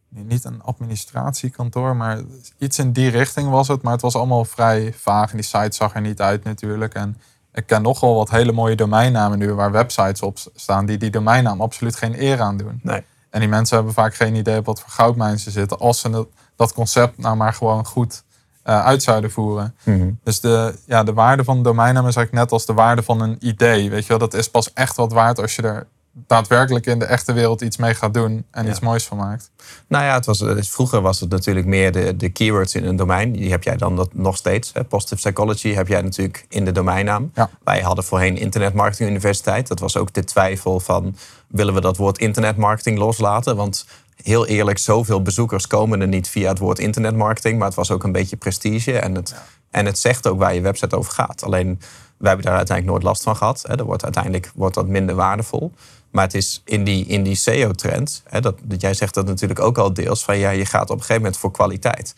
[0.09, 2.21] niet een administratiekantoor, maar
[2.59, 3.83] iets in die richting was het.
[3.83, 6.95] Maar het was allemaal vrij vaag en die site zag er niet uit natuurlijk.
[6.95, 7.17] En
[7.53, 11.61] ik ken nogal wat hele mooie domeinnamen nu waar websites op staan die die domeinnaam
[11.61, 12.81] absoluut geen eer aan doen.
[12.83, 13.05] Nee.
[13.31, 15.79] En die mensen hebben vaak geen idee op wat voor goudmijn ze zitten.
[15.79, 18.23] Als ze dat, concept nou maar gewoon goed
[18.63, 19.75] eh, uit zouden voeren.
[19.83, 20.11] Mhm.
[20.23, 23.21] Dus de, ja, de waarde van een domeinnaam is eigenlijk net als de waarde van
[23.21, 23.91] een idee.
[23.91, 25.87] Weet je wel, dat is pas echt wat waard als je er
[26.27, 28.71] daadwerkelijk in de echte wereld iets mee gaat doen en Ja.
[28.71, 29.51] iets moois van maakt.
[29.87, 32.97] Nou ja, het was, dus vroeger was het natuurlijk meer de, de keywords in een
[32.97, 33.33] domein.
[33.33, 34.71] Die heb jij dan dat nog steeds.
[34.73, 34.85] Hè.
[34.85, 37.31] Positive Psychology heb jij natuurlijk in de domeinnaam.
[37.35, 37.51] Ja.
[37.65, 39.69] Wij hadden voorheen Internet Marketing Universiteit.
[39.69, 43.57] Dat was ook de twijfel van, willen we dat woord internetmarketing loslaten?
[43.57, 43.87] Want
[44.23, 47.59] heel eerlijk, zoveel bezoekers komen er niet via het woord internetmarketing.
[47.59, 48.99] Maar het was ook een beetje prestige.
[48.99, 49.35] En het,
[49.71, 51.43] en het zegt ook waar je website over gaat.
[51.45, 51.81] Alleen,
[52.17, 53.65] wij hebben daar uiteindelijk nooit last van gehad.
[53.67, 53.79] Hè.
[53.79, 55.73] Er wordt uiteindelijk wordt dat minder waardevol.
[56.11, 59.79] Maar het is in die, in die SEO-trend, dat, dat jij zegt dat natuurlijk ook
[59.79, 62.15] al deels, van ja, je gaat op een gegeven moment voor kwaliteit.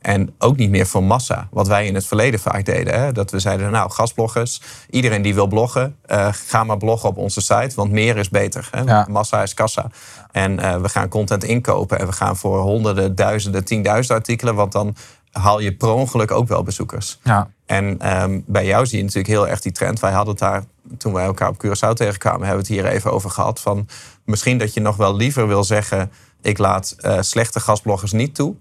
[0.00, 1.48] En ook niet meer voor massa.
[1.50, 3.00] Wat wij in het verleden vaak deden.
[3.00, 3.12] Hè?
[3.12, 7.40] Dat we zeiden, nou, gastbloggers, iedereen die wil bloggen, eh, ga maar bloggen op onze
[7.40, 8.68] site, want meer is beter.
[8.70, 8.80] Hè?
[8.80, 9.06] Ja.
[9.10, 9.90] Massa is kassa.
[10.32, 14.72] En eh, we gaan content inkopen en we gaan voor honderden, duizenden, tienduizend artikelen, want
[14.72, 14.96] dan
[15.30, 17.18] haal je per ongeluk ook wel bezoekers.
[17.22, 20.00] Ja, En ehm, bij jou zie je natuurlijk heel erg die trend.
[20.00, 20.64] Wij hadden het daar,
[20.98, 23.60] toen wij elkaar op Curaçao tegenkwamen, hebben we het hier even over gehad.
[23.60, 23.88] Van
[24.24, 26.10] misschien dat je nog wel liever wil zeggen,
[26.42, 28.54] ik laat eh, slechte gastbloggers niet toe.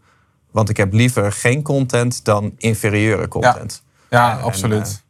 [0.52, 3.84] Want ik heb liever geen content dan inferieure content.
[4.10, 5.04] ja En, absoluut.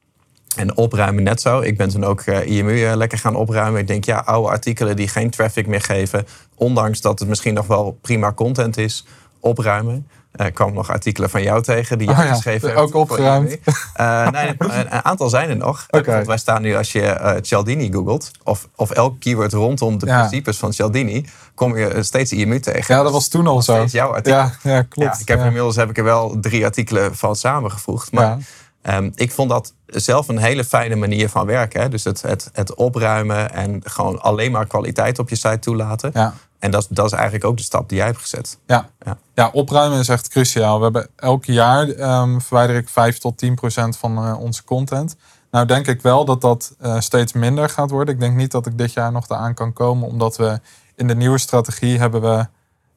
[0.55, 1.59] En opruimen net zo.
[1.59, 3.81] Ik ben toen ook eh, IMU eh, lekker gaan opruimen.
[3.81, 6.27] Ik denk, ja, oude artikelen die geen traffic meer geven.
[6.55, 9.05] Ondanks dat het misschien nog wel prima content is,
[9.39, 10.07] opruimen.
[10.35, 12.79] Uh, kwam nog artikelen van jou tegen die je Oh ja, geschreven hebt.
[12.81, 13.57] ook opgeruimd.
[13.93, 15.85] Eh, nee, een, een aantal zijn er nog.
[15.89, 16.11] Oké.
[16.11, 20.05] Want wij staan nu, als je eh, Cialdini googelt, of, of elk keyword rondom de
[20.05, 20.17] Ja.
[20.17, 22.95] principes van Cialdini, kom je eh, steeds IMU tegen.
[22.95, 23.75] Ja, dat was toen al zo.
[23.75, 24.39] steeds jouw artikel.
[24.39, 25.15] Ja, ja klopt.
[25.15, 25.45] Ja, ik heb ja.
[25.45, 28.11] inmiddels heb ik er wel drie artikelen van samengevoegd.
[28.11, 28.37] Maar Ja.
[28.81, 31.81] Ehm, ik vond dat zelf een hele fijne manier van werken.
[31.81, 31.89] Hè?
[31.89, 36.09] Dus het, het, het opruimen en gewoon alleen maar kwaliteit op je site toelaten.
[36.13, 36.33] Ja.
[36.60, 38.58] En dat, is- dat is eigenlijk ook de stap die jij hebt gezet.
[38.65, 38.89] Ja.
[39.06, 39.17] Ja.
[39.34, 39.50] Ja.
[39.54, 40.78] opruimen is echt cruciaal.
[40.78, 45.15] We hebben elk jaar ehm, verwijder ik 5 tot 10 procent van eh, onze content.
[45.52, 48.13] Nou denk ik wel dat dat eh, steeds minder gaat worden.
[48.13, 50.60] Ik denk niet dat ik dit jaar nog eraan kan komen, omdat we
[50.95, 52.48] in de nieuwe strategie hebben we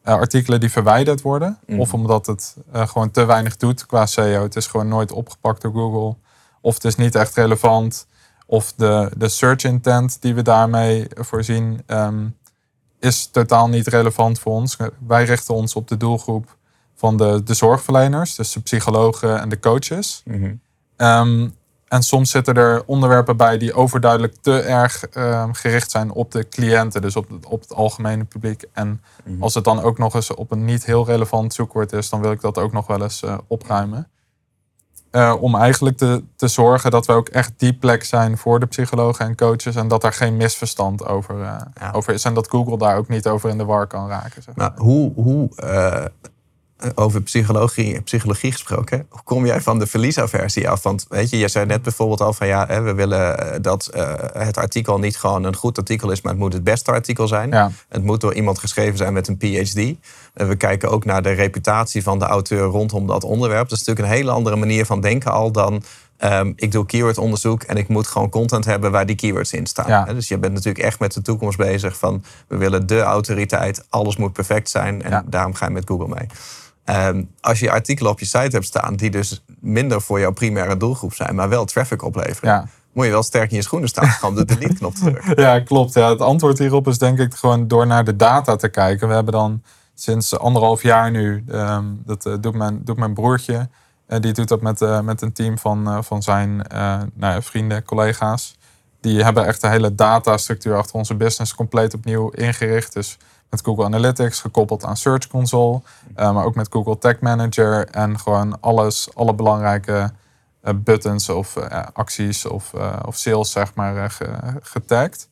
[0.03, 1.59] eh, artikelen die verwijderd worden.
[1.67, 1.81] Mhm.
[1.81, 4.43] Of omdat het gewoon te weinig doet qua SEO.
[4.43, 6.17] Het is gewoon nooit opgepakt door Google.
[6.61, 8.07] Of het is niet echt relevant.
[8.47, 12.27] Of de, de search intent die we daarmee voorzien ehm,
[13.03, 14.77] is totaal niet relevant voor ons.
[15.07, 16.57] Wij richten ons op de doelgroep
[16.95, 20.23] van de, de zorgverleners, dus de psychologen en de coaches.
[20.97, 21.49] Ehm,
[21.89, 26.49] en soms zitten er onderwerpen bij die overduidelijk te erg ehm, gericht zijn op de
[26.49, 28.65] cliënten, dus op, het- op het algemene publiek.
[28.73, 29.03] En
[29.41, 32.31] als het dan ook nog eens op een niet heel relevant zoekwoord is, dan wil
[32.31, 34.09] ik dat ook nog wel eens eh, opruimen.
[35.13, 38.67] Eh, om eigenlijk te, te zorgen dat we ook echt die plek zijn voor de
[38.67, 39.77] psychologen en coaches.
[39.77, 41.91] En dat daar geen misverstand over, eh, Ja.
[41.93, 42.25] over is.
[42.25, 44.43] En dat Google daar ook niet over in de war kan raken.
[44.43, 44.55] Zeg.
[44.55, 46.05] Maar hoe, hoe eh,
[46.95, 50.83] over psychologie, psychologie gesproken, hoe kom jij van de verliesaversie af?
[50.83, 53.87] Want weet je, je zei net bijvoorbeeld al van ja, hè, we willen eh, dat
[53.87, 57.29] eh, het artikel niet gewoon een goed artikel is, maar het moet het beste artikel
[57.29, 57.51] zijn.
[57.51, 57.71] Ja.
[57.89, 59.77] Het moet door iemand geschreven zijn met een PhD.
[60.35, 63.69] En we kijken ook naar de reputatie van de auteur rondom dat onderwerp.
[63.69, 65.83] Dat is natuurlijk een hele andere manier van denken al dan.
[66.17, 69.89] ehm, ik doe keywordonderzoek en ik moet gewoon content hebben waar die keywords in staan.
[69.89, 70.05] Ja.
[70.05, 74.17] Dus je bent natuurlijk echt met de toekomst bezig van we willen de autoriteit, alles
[74.17, 75.25] moet perfect zijn en Ja.
[75.27, 76.27] daarom ga je met Google mee.
[76.85, 80.77] Ehm, als je artikelen op je site hebt staan die dus minder voor jouw primaire
[80.77, 82.69] doelgroep zijn, maar wel traffic opleveren, Ja.
[82.93, 85.43] moet je wel sterk in je schoenen staan om de delete knop te drukken.
[85.43, 85.95] Ja, klopt.
[85.95, 89.09] Ja, het antwoord hierop is denk ik gewoon door naar de data te kijken.
[89.09, 89.63] We hebben dan
[89.95, 93.69] sinds anderhalf jaar nu, ehm, dat eh, doet, mijn, doet mijn broertje.
[94.07, 96.57] Eh, die doet dat met, eh, met een team van, van zijn
[97.15, 98.57] nou ja, vrienden, collega's.
[99.01, 102.93] Die hebben echt de hele datastructuur achter onze business compleet opnieuw ingericht.
[102.93, 103.19] Dus
[103.53, 105.81] met Google Analytics, gekoppeld aan Search Console.
[106.15, 107.89] eh, maar ook met Google Tag Manager.
[107.89, 110.11] En gewoon alles, alle belangrijke
[110.61, 112.73] eh, buttons of eh, acties of,
[113.07, 115.29] of sales, zeg maar, ge- getagd.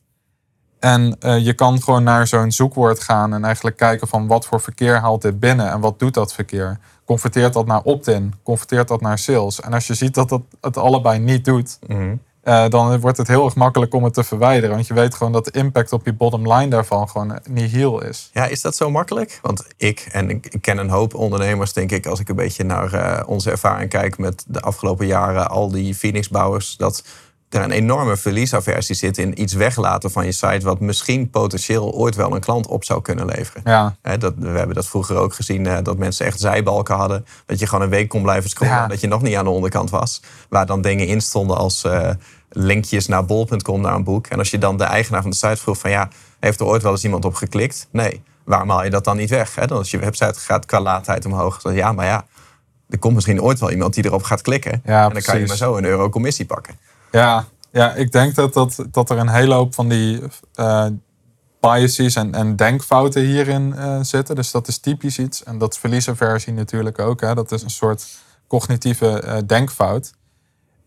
[0.79, 4.99] En je kan gewoon naar zo'n zoekwoord gaan en eigenlijk kijken van wat voor verkeer
[4.99, 6.79] haalt dit binnen en wat doet dat verkeer.
[7.05, 8.33] Converteert dat naar opt-in?
[8.43, 9.61] Converteert dat naar sales?
[9.61, 12.15] En als je ziet dat dat het allebei niet doet, Mhm.
[12.41, 14.75] Eh, dan wordt het heel erg makkelijk om het te verwijderen.
[14.75, 18.03] Want je weet gewoon dat de impact op je bottom line daarvan gewoon niet heel
[18.03, 18.29] is.
[18.33, 19.39] Ja, is dat zo makkelijk?
[19.41, 22.63] Want ik, en ik ik ken een hoop ondernemers, denk ik, als ik een beetje
[22.63, 27.03] naar eh, onze ervaring kijk met de afgelopen jaren, al die Phoenix-bouwers, dat
[27.53, 32.15] er een enorme verliesaversie zit in iets weglaten van je site, wat misschien potentieel ooit
[32.15, 33.61] wel een klant op zou kunnen leveren.
[33.65, 37.25] Ja, dat, we hebben dat vroeger ook gezien, eh, dat mensen echt zijbalken hadden.
[37.45, 38.87] Dat je gewoon een week kon blijven scrollen, Ja.
[38.87, 40.21] dat je nog niet aan de onderkant was.
[40.49, 42.09] Waar dan dingen in stonden als eh,
[42.49, 44.27] linkjes naar bol.com, naar een boek.
[44.27, 46.09] En als je dan de eigenaar van de site vroeg van ja,
[46.39, 47.87] heeft er ooit wel eens iemand op geklikt?
[47.91, 48.23] Nee.
[48.43, 49.53] Waarom haal je dat dan niet weg?
[49.53, 51.61] Dan als je website gaat qua laadtijd omhoog.
[51.61, 52.25] Dan, ja, maar ja,
[52.89, 54.81] er komt misschien ooit wel iemand die erop gaat klikken.
[54.85, 56.75] Ja, en dan kan je maar zo een euro commissie pakken.
[57.11, 60.21] Ja, ja ik denk dat, dat, dat er een hele hoop van die
[60.53, 60.85] eh,
[61.59, 64.35] biases en, en denkfouten hierin eh, zitten.
[64.35, 65.43] Dus dat is typisch iets.
[65.43, 67.21] En dat is verliesaversie natuurlijk ook.
[67.21, 67.35] Hè.
[67.35, 68.07] Dat is een soort
[68.47, 70.13] cognitieve eh, denkfout.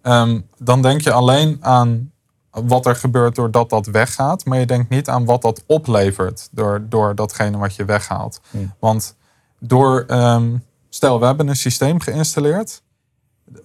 [0.03, 2.13] Ehm, dan denk je alleen aan
[2.51, 4.45] wat er gebeurt doordat dat weggaat.
[4.45, 8.41] Maar je denkt niet aan wat dat oplevert door, door datgene wat je weghaalt.
[8.79, 9.17] Want
[9.59, 10.57] door, ehm,
[10.89, 12.83] stel we hebben een systeem geïnstalleerd.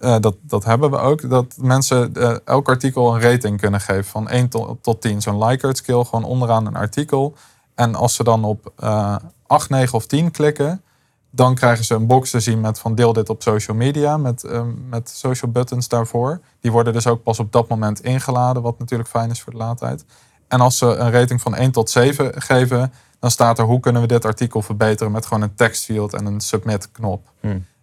[0.00, 1.30] Eh, dat, dat hebben we ook.
[1.30, 5.22] Dat mensen eh, elk artikel een rating kunnen geven van 1 tot, tot 10.
[5.22, 7.34] Zo'n Likert skill, gewoon onderaan een artikel.
[7.74, 9.16] En als ze dan op eh
[9.46, 10.82] 8, 9 of 10 klikken,
[11.30, 14.44] dan krijgen ze een box te zien met van deel dit op social media, met,
[14.44, 16.40] eh, met social buttons daarvoor.
[16.60, 19.58] Die worden dus ook pas op dat moment ingeladen, wat natuurlijk fijn is voor de
[19.58, 20.04] laadtijd.
[20.48, 24.02] En als ze een rating van 1 tot 7 geven, dan staat er hoe kunnen
[24.02, 27.32] we dit artikel verbeteren met gewoon een tekstfield en een submit knop.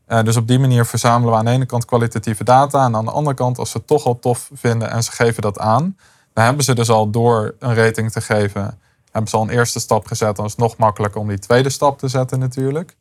[0.07, 2.85] Eh, dus op die manier verzamelen we aan de ene kant kwalitatieve data.
[2.85, 5.41] En aan de andere kant, als ze het toch al tof vinden en ze geven
[5.41, 5.97] dat aan,
[6.33, 8.79] dan hebben ze dus al door een rating te geven,
[9.11, 10.35] hebben ze al een eerste stap gezet.
[10.35, 12.95] Dan is het nog makkelijker om die tweede stap te zetten natuurlijk.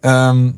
[0.00, 0.52] Ehm,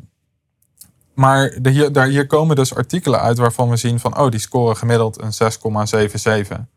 [1.13, 4.39] maar de, hier, daar, hier komen dus artikelen uit waarvan we zien van, oh, die
[4.39, 6.76] scoren gemiddeld een 6,77.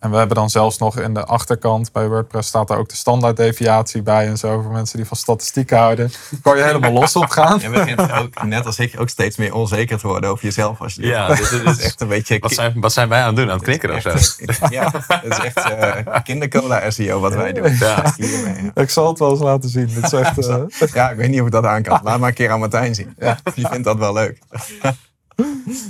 [0.00, 2.96] En we hebben dan zelfs nog in de achterkant bij WordPress staat daar ook de
[2.96, 4.62] standaarddeviatie bij en zo.
[4.62, 6.12] Voor mensen die van statistiek houden.
[6.42, 7.58] Kan je helemaal los op gaan.
[7.60, 10.80] Je begint ook, net als ik, ook steeds meer onzeker te worden over jezelf.
[10.80, 12.38] Als je Ja, dit, dit dit is echt een beetje...
[12.38, 13.50] Wat zijn, wat zijn wij aan het doen?
[13.50, 14.10] Aan het knikken of zo?
[14.70, 17.76] Ja, het is echt eh kindercola SEO wat wij doen.
[17.78, 18.14] Ja.
[18.16, 19.86] Hiermee, Ik zal het wel eens laten zien.
[19.94, 20.86] Dit is echt, eh, ja.
[20.92, 22.00] ja, ik weet niet of ik dat aan kan.
[22.02, 23.16] Laat maar een keer aan Martijn zien.
[23.54, 24.38] Die vindt dat wel leuk.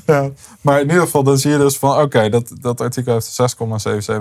[0.06, 0.30] Ja.
[0.60, 3.48] Maar in ieder geval, dan zie je dus van oké, dat, dat artikel heeft een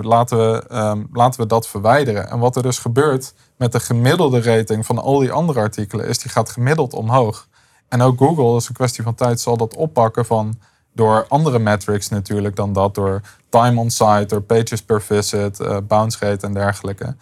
[0.00, 2.30] Laten we, ehm, laten we dat verwijderen.
[2.30, 6.18] En wat er dus gebeurt met de gemiddelde rating van al die andere artikelen, is
[6.18, 7.48] die gaat gemiddeld omhoog.
[7.88, 10.58] En ook Google, dat is een kwestie van tijd, zal dat oppakken van
[10.94, 12.94] door andere metrics natuurlijk dan dat.
[12.94, 17.16] Door time on site, door pages per visit, eh, bounce rate en dergelijke.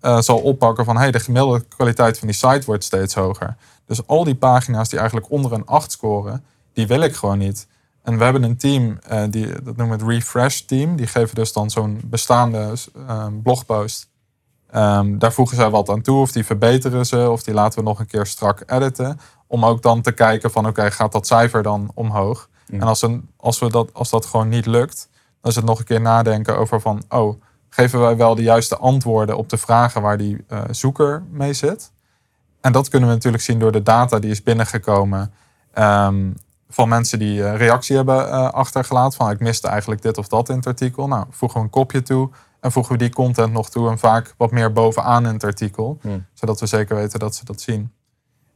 [0.00, 3.56] eh, zal oppakken van hey, de gemiddelde kwaliteit van die site wordt steeds hoger.
[3.86, 7.66] Dus al die pagina's die eigenlijk onder een 8 scoren, die wil ik gewoon niet.
[8.02, 10.96] En we hebben een team, eh, die, dat noemen we het Refresh Team.
[10.96, 12.72] Die geven dus dan zo'n bestaande
[13.06, 14.08] eh, blogpost.
[14.70, 17.84] Ehm, daar voegen zij wat aan toe, of die verbeteren ze, of die laten we
[17.84, 19.20] nog een keer strak editen.
[19.46, 22.48] Om ook dan te kijken van oké, gaat dat cijfer dan omhoog?
[22.66, 25.08] En als, een, als, we dat, als dat gewoon niet lukt,
[25.40, 28.76] dan is het nog een keer nadenken over van oh, geven wij wel de juiste
[28.76, 31.92] antwoorden op de vragen waar die eh, zoeker mee zit?
[32.60, 35.32] En dat kunnen we natuurlijk zien door de data die is binnengekomen
[35.72, 36.30] ehm,
[36.70, 39.18] van mensen die eh, reactie hebben eh, achtergelaten.
[39.18, 41.08] Van ik miste eigenlijk dit of dat in het artikel.
[41.08, 42.30] Nou, voegen we een kopje toe
[42.60, 45.98] en voegen we die content nog toe en vaak wat meer bovenaan in het artikel.
[46.34, 47.92] Zodat we zeker weten dat ze dat zien.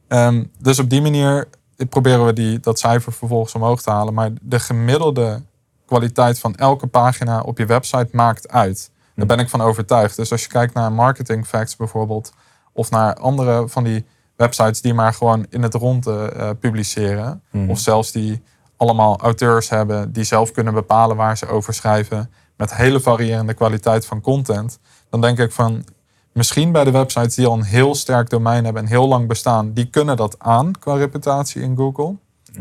[0.07, 1.47] Ehm, dus op die manier
[1.89, 4.13] proberen we die, dat cijfer vervolgens omhoog te halen.
[4.13, 5.41] Maar de gemiddelde
[5.85, 8.91] kwaliteit van elke pagina op je website maakt uit.
[9.15, 10.15] Daar ben ik van overtuigd.
[10.15, 12.33] Dus als je kijkt naar marketing facts bijvoorbeeld,
[12.73, 17.79] of naar andere van die websites die maar gewoon in het rond eh, publiceren, of
[17.79, 18.41] zelfs die
[18.77, 24.05] allemaal auteurs hebben die zelf kunnen bepalen waar ze over schrijven, met hele variërende kwaliteit
[24.05, 25.83] van content, dan denk ik van
[26.31, 29.73] misschien bij de websites die al een heel sterk domein hebben en heel lang bestaan,
[29.73, 32.15] die kunnen dat aan qua reputatie in Google.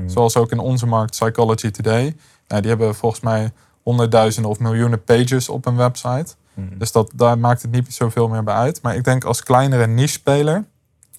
[0.06, 2.16] Zoals ook in onze markt Psychology Today.
[2.48, 6.34] Nou, die hebben volgens mij honderdduizenden of miljoenen pages op een website.
[6.78, 8.82] Dus dat, daar maakt het niet zoveel meer bij uit.
[8.82, 10.64] Maar ik denk als kleinere niche-speler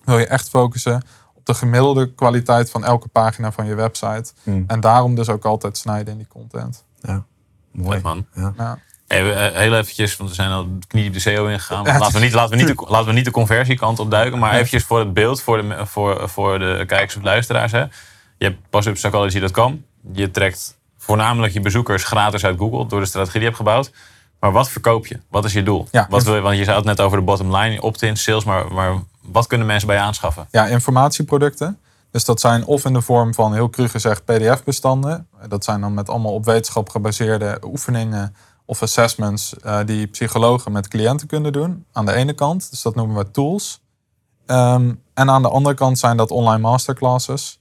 [0.05, 4.33] wil je echt focussen op de gemiddelde kwaliteit van elke pagina van je website.
[4.67, 6.83] En daarom dus ook altijd snijden in die content.
[7.01, 7.23] Ja,
[7.71, 7.99] mooi.
[8.01, 8.25] Man.
[8.33, 8.79] Ja.
[9.07, 11.85] Even, eh, heel eventjes, want we zijn al knie op de SEO ingegaan.
[11.85, 14.39] Laten, we niet, laten, we niet de, laten we niet de conversiekant opduiken.
[14.39, 17.71] Maar eventjes voor het beeld, voor de, voor, voor de kijkers of luisteraars.
[17.71, 17.79] Hè.
[18.37, 19.85] Je hebt pas op psychology.com.
[20.13, 23.91] Je trekt voornamelijk je bezoekers gratis uit Google door de strategie die je hebt gebouwd.
[24.39, 25.19] Maar wat verkoop je?
[25.29, 25.87] Wat is je doel?
[25.91, 26.07] Ja.
[26.09, 28.43] Wat wil je, want je zei het net over de bottom line, opt-in, sales.
[28.43, 30.47] Maar, maar wat kunnen mensen bij je aanschaffen?
[30.51, 31.79] ja, informatieproducten.
[32.11, 35.27] Dus dat zijn of in de vorm van, heel cru gezegd, PDF-bestanden.
[35.47, 38.35] Dat zijn dan met allemaal op wetenschap gebaseerde oefeningen
[38.65, 41.85] of assessments eh, die psychologen met cliënten kunnen doen.
[41.91, 43.81] Aan de ene kant, dus dat noemen we tools.
[44.45, 47.59] Ehm, en aan de andere kant zijn dat online masterclasses.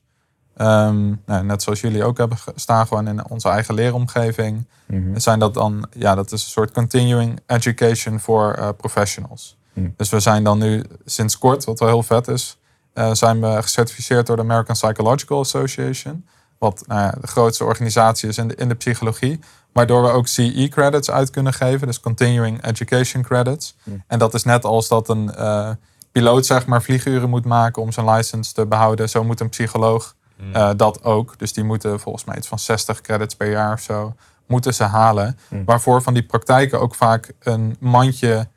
[0.57, 4.67] Ehm, nou, net zoals jullie ook hebben staan, gewoon in onze eigen leeromgeving.
[5.15, 9.57] Zijn dat dan, ja, dat is een soort continuing education voor eh, professionals.
[9.75, 12.59] Dus we zijn dan nu sinds kort, wat wel heel vet is,
[12.93, 16.27] eh, zijn we gecertificeerd door de American Psychological Association.
[16.59, 19.41] Wat nou ja, de grootste organisatie is in de, in de psychologie.
[19.73, 21.87] Waardoor we ook CE-credits uit kunnen geven.
[21.87, 23.77] Dus Continuing Education Credits.
[24.07, 25.71] En dat is net als dat een eh,
[26.13, 29.09] piloot zeg maar vlieguren moet maken om zijn license te behouden.
[29.09, 30.15] Zo moet een psycholoog
[30.53, 31.39] eh, dat ook.
[31.39, 34.15] Dus die moeten volgens mij iets van 60 credits per jaar of zo
[34.47, 35.39] moeten ze halen.
[35.65, 38.49] Waarvoor van die praktijken ook vaak een mandje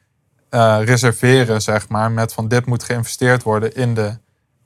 [0.49, 4.17] eh, reserveren, zeg maar, met van dit moet geïnvesteerd worden in de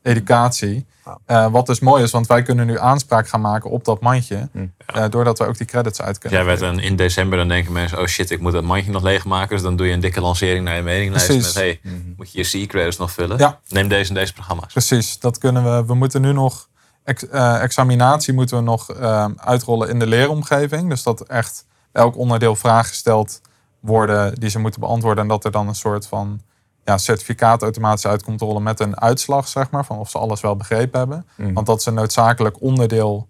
[0.04, 0.86] educatie.
[1.26, 4.50] Eh, wat dus mooi is, want wij kunnen nu aanspraak gaan maken op dat mandje,
[4.86, 6.40] eh, doordat we ook die credits uit kunnen.
[6.40, 9.04] Jij werd een, in december, dan denken mensen, oh shit, ik moet dat mandje nog
[9.04, 9.50] leegmaken.
[9.50, 11.26] Dus dan doe je een dikke lancering naar je mailinglijst.
[11.26, 11.46] Precies.
[11.46, 11.80] Met, hey,
[12.18, 13.38] moet je je C-credits nog vullen?
[13.38, 13.60] Ja.
[13.68, 14.72] Neem deze en deze programma's.
[14.72, 15.86] Precies, dat kunnen we.
[15.86, 16.70] We moeten nu nog
[17.04, 20.90] ex- eh, examinatie moeten we nog eh, uitrollen in de leeromgeving.
[20.90, 23.42] Dus dat echt elk onderdeel vragen gesteld
[23.82, 25.24] worden die ze moeten beantwoorden.
[25.24, 26.42] En dat er dan een soort van
[26.86, 30.42] ja, certificaat automatisch uit komt rollen met een uitslag, zeg maar, van of ze alles
[30.42, 31.26] wel begrepen hebben.
[31.54, 33.28] Want dat is een noodzakelijk onderdeel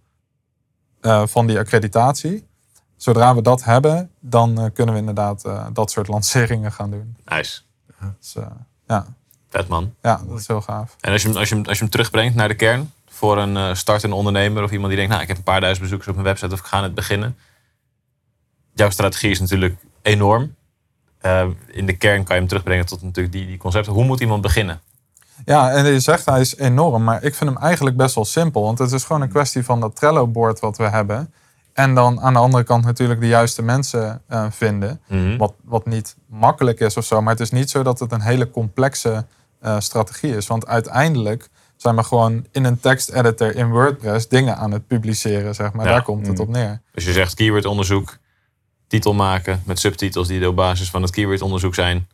[1.02, 2.48] eh, van die accreditatie.
[2.96, 7.18] Zodra we dat hebben, dan eh, kunnen we inderdaad eh, dat soort lanceringen gaan doen.
[7.26, 7.62] Nice.
[8.20, 8.36] Dus,
[8.88, 9.06] ja.
[9.50, 9.94] Vet man.
[10.02, 10.96] ja, dat is heel gaaf.
[11.00, 14.16] En als je, als, je, als je hem terugbrengt naar de kern, voor een startende
[14.16, 16.54] ondernemer of iemand die denkt, nou ik heb een paar duizend bezoekers op mijn website
[16.54, 17.38] of ik ga net beginnen.
[18.74, 20.56] Jouw strategie is natuurlijk enorm.
[21.18, 23.94] Eh, in de kern kan je hem terugbrengen tot natuurlijk die, die concepten.
[23.94, 24.82] Hoe moet iemand beginnen?
[25.46, 28.62] Ja, en je zegt hij is enorm, maar ik vind hem eigenlijk best wel simpel.
[28.62, 31.34] Want het is gewoon een kwestie van dat Trello-board wat we hebben.
[31.74, 35.02] En dan aan de andere kant natuurlijk de juiste mensen eh, vinden.
[35.08, 35.38] Mhm.
[35.38, 37.22] Wat, wat niet makkelijk is of zo.
[37.22, 39.26] Maar het is niet zo dat het een hele complexe
[39.60, 40.48] eh, strategie is.
[40.48, 45.56] Want uiteindelijk zijn we gewoon in een teksteditor in WordPress dingen aan het publiceren.
[45.56, 45.86] Zeg maar.
[45.86, 45.92] Ja.
[45.92, 46.82] Daar komt het op neer.
[46.94, 48.18] Dus je zegt keywordonderzoek,
[48.92, 52.08] titel maken met subtitels die op basis van het keywordonderzoek zijn.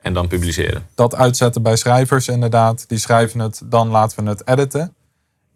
[0.00, 0.86] En dan publiceren.
[0.94, 2.88] Dat uitzetten bij schrijvers inderdaad.
[2.88, 4.94] Die schrijven het, dan laten we het editen.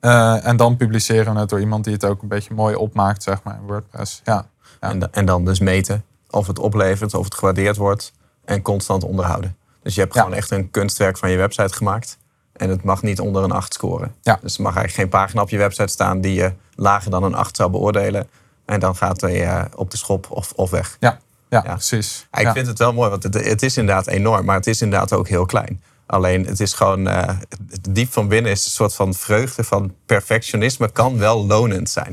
[0.01, 3.23] Eh, en dan publiceren we het door iemand die het ook een beetje mooi opmaakt,
[3.23, 4.21] zeg maar, in WordPress.
[4.25, 4.47] Ja,
[4.81, 4.91] Ja.
[4.91, 8.13] En, en dan dus meten of het oplevert, of het gewaardeerd wordt.
[8.45, 9.57] En constant onderhouden.
[9.83, 10.21] Dus je hebt Ja.
[10.23, 12.19] gewoon echt een kunstwerk van je website gemaakt.
[12.53, 14.15] En het mag niet onder een 8 scoren.
[14.23, 14.39] Ja.
[14.43, 17.35] Dus er mag eigenlijk geen pagina op je website staan die je lager dan een
[17.35, 18.29] 8 zou beoordelen.
[18.67, 20.97] En dan gaat hij eh, op de schop of, of weg.
[21.01, 21.19] ja,
[21.51, 21.73] ja, Ja.
[21.73, 22.27] precies.
[22.33, 24.83] Ja, ik vind het wel mooi, want het, het is inderdaad enorm, maar het is
[24.83, 25.83] inderdaad ook heel klein.
[26.07, 27.29] Alleen het is gewoon, eh,
[27.91, 32.11] diep van binnen is een soort van vreugde van perfectionisme kan wel lonend zijn.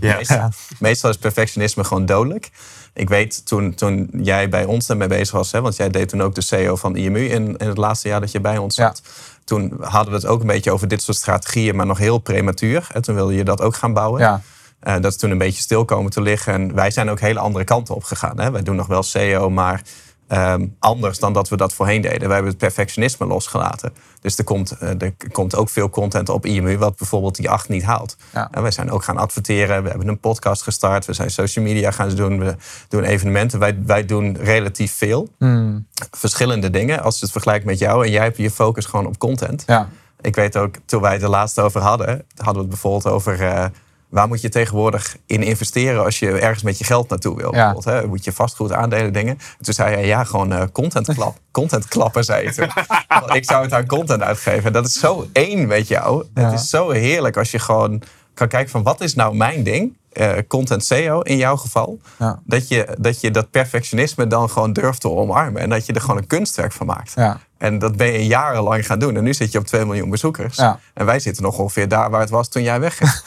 [0.79, 2.49] Meestal, is perfectionisme gewoon dodelijk.
[2.93, 6.21] Ik weet toen, toen jij bij ons ermee bezig was, hè, want jij deed toen
[6.21, 9.01] ook de CEO van IMU in, in het laatste jaar dat je bij ons zat.
[9.43, 12.87] Toen hadden we het ook een beetje over dit soort strategieën, maar nog heel prematuur.
[12.93, 14.21] En toen wilde je dat ook gaan bouwen.
[14.21, 14.41] Ja,
[14.81, 16.53] Eh, dat is toen een beetje stil komen te liggen.
[16.53, 18.39] En wij zijn ook hele andere kanten op gegaan.
[18.39, 18.51] Hè?
[18.51, 19.81] Wij doen nog wel SEO, maar
[20.27, 22.19] ehm, anders dan dat we dat voorheen deden.
[22.19, 23.93] Wij hebben het perfectionisme losgelaten.
[24.21, 27.69] Dus er komt, eh, er komt ook veel content op IMU, wat bijvoorbeeld die 8
[27.69, 28.17] niet haalt.
[28.33, 28.47] Ja.
[28.51, 29.83] En wij zijn ook gaan adverteren.
[29.83, 31.05] We hebben een podcast gestart.
[31.05, 32.39] We zijn social media gaan doen.
[32.39, 32.55] We
[32.89, 33.59] doen evenementen.
[33.59, 35.29] Wij, wij doen relatief veel.
[35.37, 37.01] Hmm, Verschillende dingen.
[37.03, 38.05] Als je het vergelijkt met jou.
[38.05, 39.63] En jij hebt je focus gewoon op content.
[39.67, 39.89] ja,
[40.21, 43.41] Ik weet ook, toen wij het er laatst over hadden, hadden we het bijvoorbeeld over
[43.41, 43.65] eh,
[44.11, 47.55] waar moet je tegenwoordig in investeren als je ergens met je geld naartoe wil.
[47.55, 47.73] Ja.
[47.73, 48.07] Bijvoorbeeld, hè?
[48.07, 49.33] Moet je vastgoed aandelen dingen.
[49.57, 52.69] En toen zei hij, ja, gewoon eh, content, klap, content klappen, zei je toen.
[53.07, 54.63] Want ik zou het aan content uitgeven.
[54.63, 56.25] En dat is zo één met jou.
[56.33, 56.43] Ja.
[56.43, 58.01] Het is zo heerlijk als je gewoon
[58.33, 59.99] kan kijken van wat is nou mijn ding?
[60.11, 61.99] Eh, content SEO in jouw geval.
[62.19, 62.39] Ja.
[62.43, 65.61] Dat, je, dat je dat perfectionisme dan gewoon durft te omarmen.
[65.61, 67.13] En dat je er gewoon een kunstwerk van maakt.
[67.15, 69.15] ja, En dat ben je jarenlang gaan doen.
[69.15, 70.57] En nu zit je op 2 miljoen bezoekers.
[70.57, 70.79] Ja.
[70.93, 73.11] En wij zitten nog ongeveer daar waar het was toen jij wegging.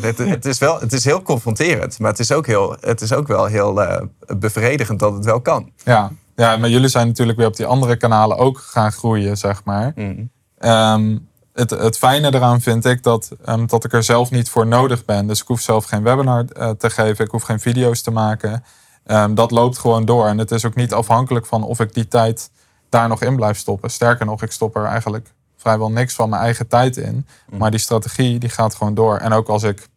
[0.00, 1.98] Het, het, is wel, het is heel confronterend.
[1.98, 4.02] Maar het is ook, heel, het is ook wel heel eh,
[4.36, 5.70] bevredigend dat het wel kan.
[5.84, 6.10] ja.
[6.36, 9.92] Ja, maar jullie zijn natuurlijk weer op die andere kanalen ook gaan groeien, zeg maar.
[9.94, 10.30] Mm.
[10.58, 11.16] Ehm,
[11.56, 15.04] het, het fijne eraan vind ik dat, ehm, dat ik er zelf niet voor nodig
[15.04, 15.26] ben.
[15.26, 18.64] Dus ik hoef zelf geen webinar eh, te geven, ik hoef geen video's te maken.
[19.04, 20.26] Ehm, dat loopt gewoon door.
[20.26, 22.50] En het is ook niet afhankelijk van of ik die tijd
[22.88, 23.90] daar nog in blijf stoppen.
[23.90, 27.26] Sterker nog, ik stop er eigenlijk vrijwel niks van mijn eigen tijd in.
[27.50, 29.16] Maar die strategie die gaat gewoon door.
[29.16, 29.88] En ook als ik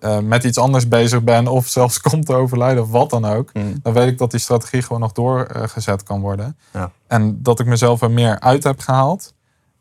[0.00, 3.50] eh, met iets anders bezig ben of zelfs komt te overlijden of wat dan ook,
[3.52, 3.78] Mm.
[3.82, 6.56] dan weet ik dat die strategie gewoon nog doorgezet kan worden.
[6.72, 6.90] Ja.
[7.06, 9.34] En dat ik mezelf er meer uit heb gehaald.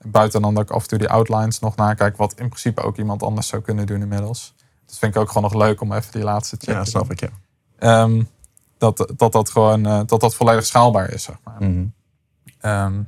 [0.05, 2.97] Buiten dan dat ik af en toe die outlines nog nakijk, wat in principe ook
[2.97, 4.53] iemand anders zou kunnen doen inmiddels.
[4.85, 7.01] Dat vind ik ook gewoon nog leuk om even die laatste check Ja, te snap
[7.01, 7.11] doen.
[7.11, 7.29] ik, ja.
[7.79, 8.23] Ehm,
[8.77, 11.69] dat, dat dat gewoon eh, dat dat volledig schaalbaar is, zeg maar.
[11.69, 11.85] Mhm.
[12.59, 13.01] Ehm,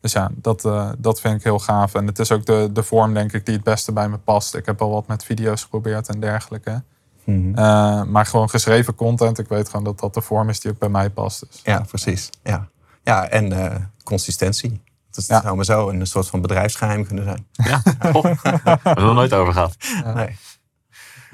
[0.00, 1.94] dus ja, dat, eh, dat vind ik heel gaaf.
[1.94, 4.54] En het is ook de, de vorm, denk ik, die het beste bij me past.
[4.54, 6.82] Ik heb al wat met video's geprobeerd en dergelijke.
[7.24, 7.54] Mhm.
[7.58, 10.78] Eh, maar gewoon geschreven content, ik weet gewoon dat dat de vorm is die ook
[10.78, 11.40] bij mij past.
[11.40, 11.60] Dus.
[11.64, 12.30] Ja, precies.
[12.42, 12.68] Ja,
[13.02, 14.82] ja en consistentie.
[15.12, 15.40] Dat Ja.
[15.40, 17.46] zou maar zo een soort van bedrijfsgeheim kunnen zijn.
[17.52, 17.80] Ja,
[18.12, 19.76] we hebben het nog nooit over gehad.
[20.14, 20.36] Nee.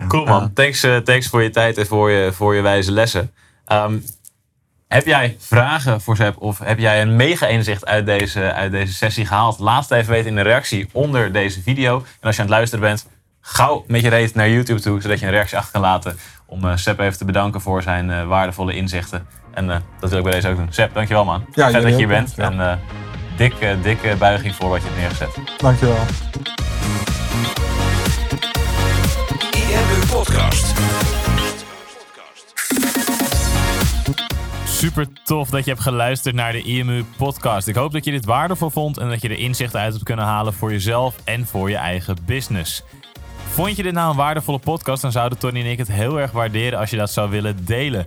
[0.08, 3.32] Cool man, thanks, eh, thanks voor je tijd en voor je, voor je wijze lessen.
[3.64, 3.98] Ehm,
[4.88, 8.92] heb jij vragen voor Zep of heb jij een mega inzicht uit deze, uit deze
[8.92, 9.58] sessie gehaald?
[9.58, 11.96] Laat het even weten in de reactie onder deze video.
[11.96, 13.06] En als je aan het luisteren bent,
[13.40, 16.18] gauw met je reet naar YouTube toe, zodat je een reactie achter kan laten.
[16.46, 19.26] Om eh Sep even te bedanken voor zijn eh, waardevolle inzichten.
[19.54, 20.68] En eh, dat wil ik bij deze ook doen.
[20.72, 21.44] Sep, dankjewel man.
[21.52, 22.32] Ja, Vet dat je hier bent.
[22.36, 22.44] ja.
[22.50, 22.76] En eh
[23.36, 25.60] dikke, dikke buiging voor wat je hebt neergezet.
[25.60, 26.04] Dankjewel.
[29.52, 30.74] IMU Podcast.
[34.64, 37.68] Super tof dat je hebt geluisterd naar de IMU podcast.
[37.68, 40.24] Ik hoop dat je dit waardevol vond en dat je er inzichten uit hebt kunnen
[40.24, 42.82] halen voor jezelf en voor je eigen business.
[43.48, 46.30] Vond je dit nou een waardevolle podcast, dan zouden Tony en ik het heel erg
[46.30, 48.06] waarderen als je dat zou willen delen.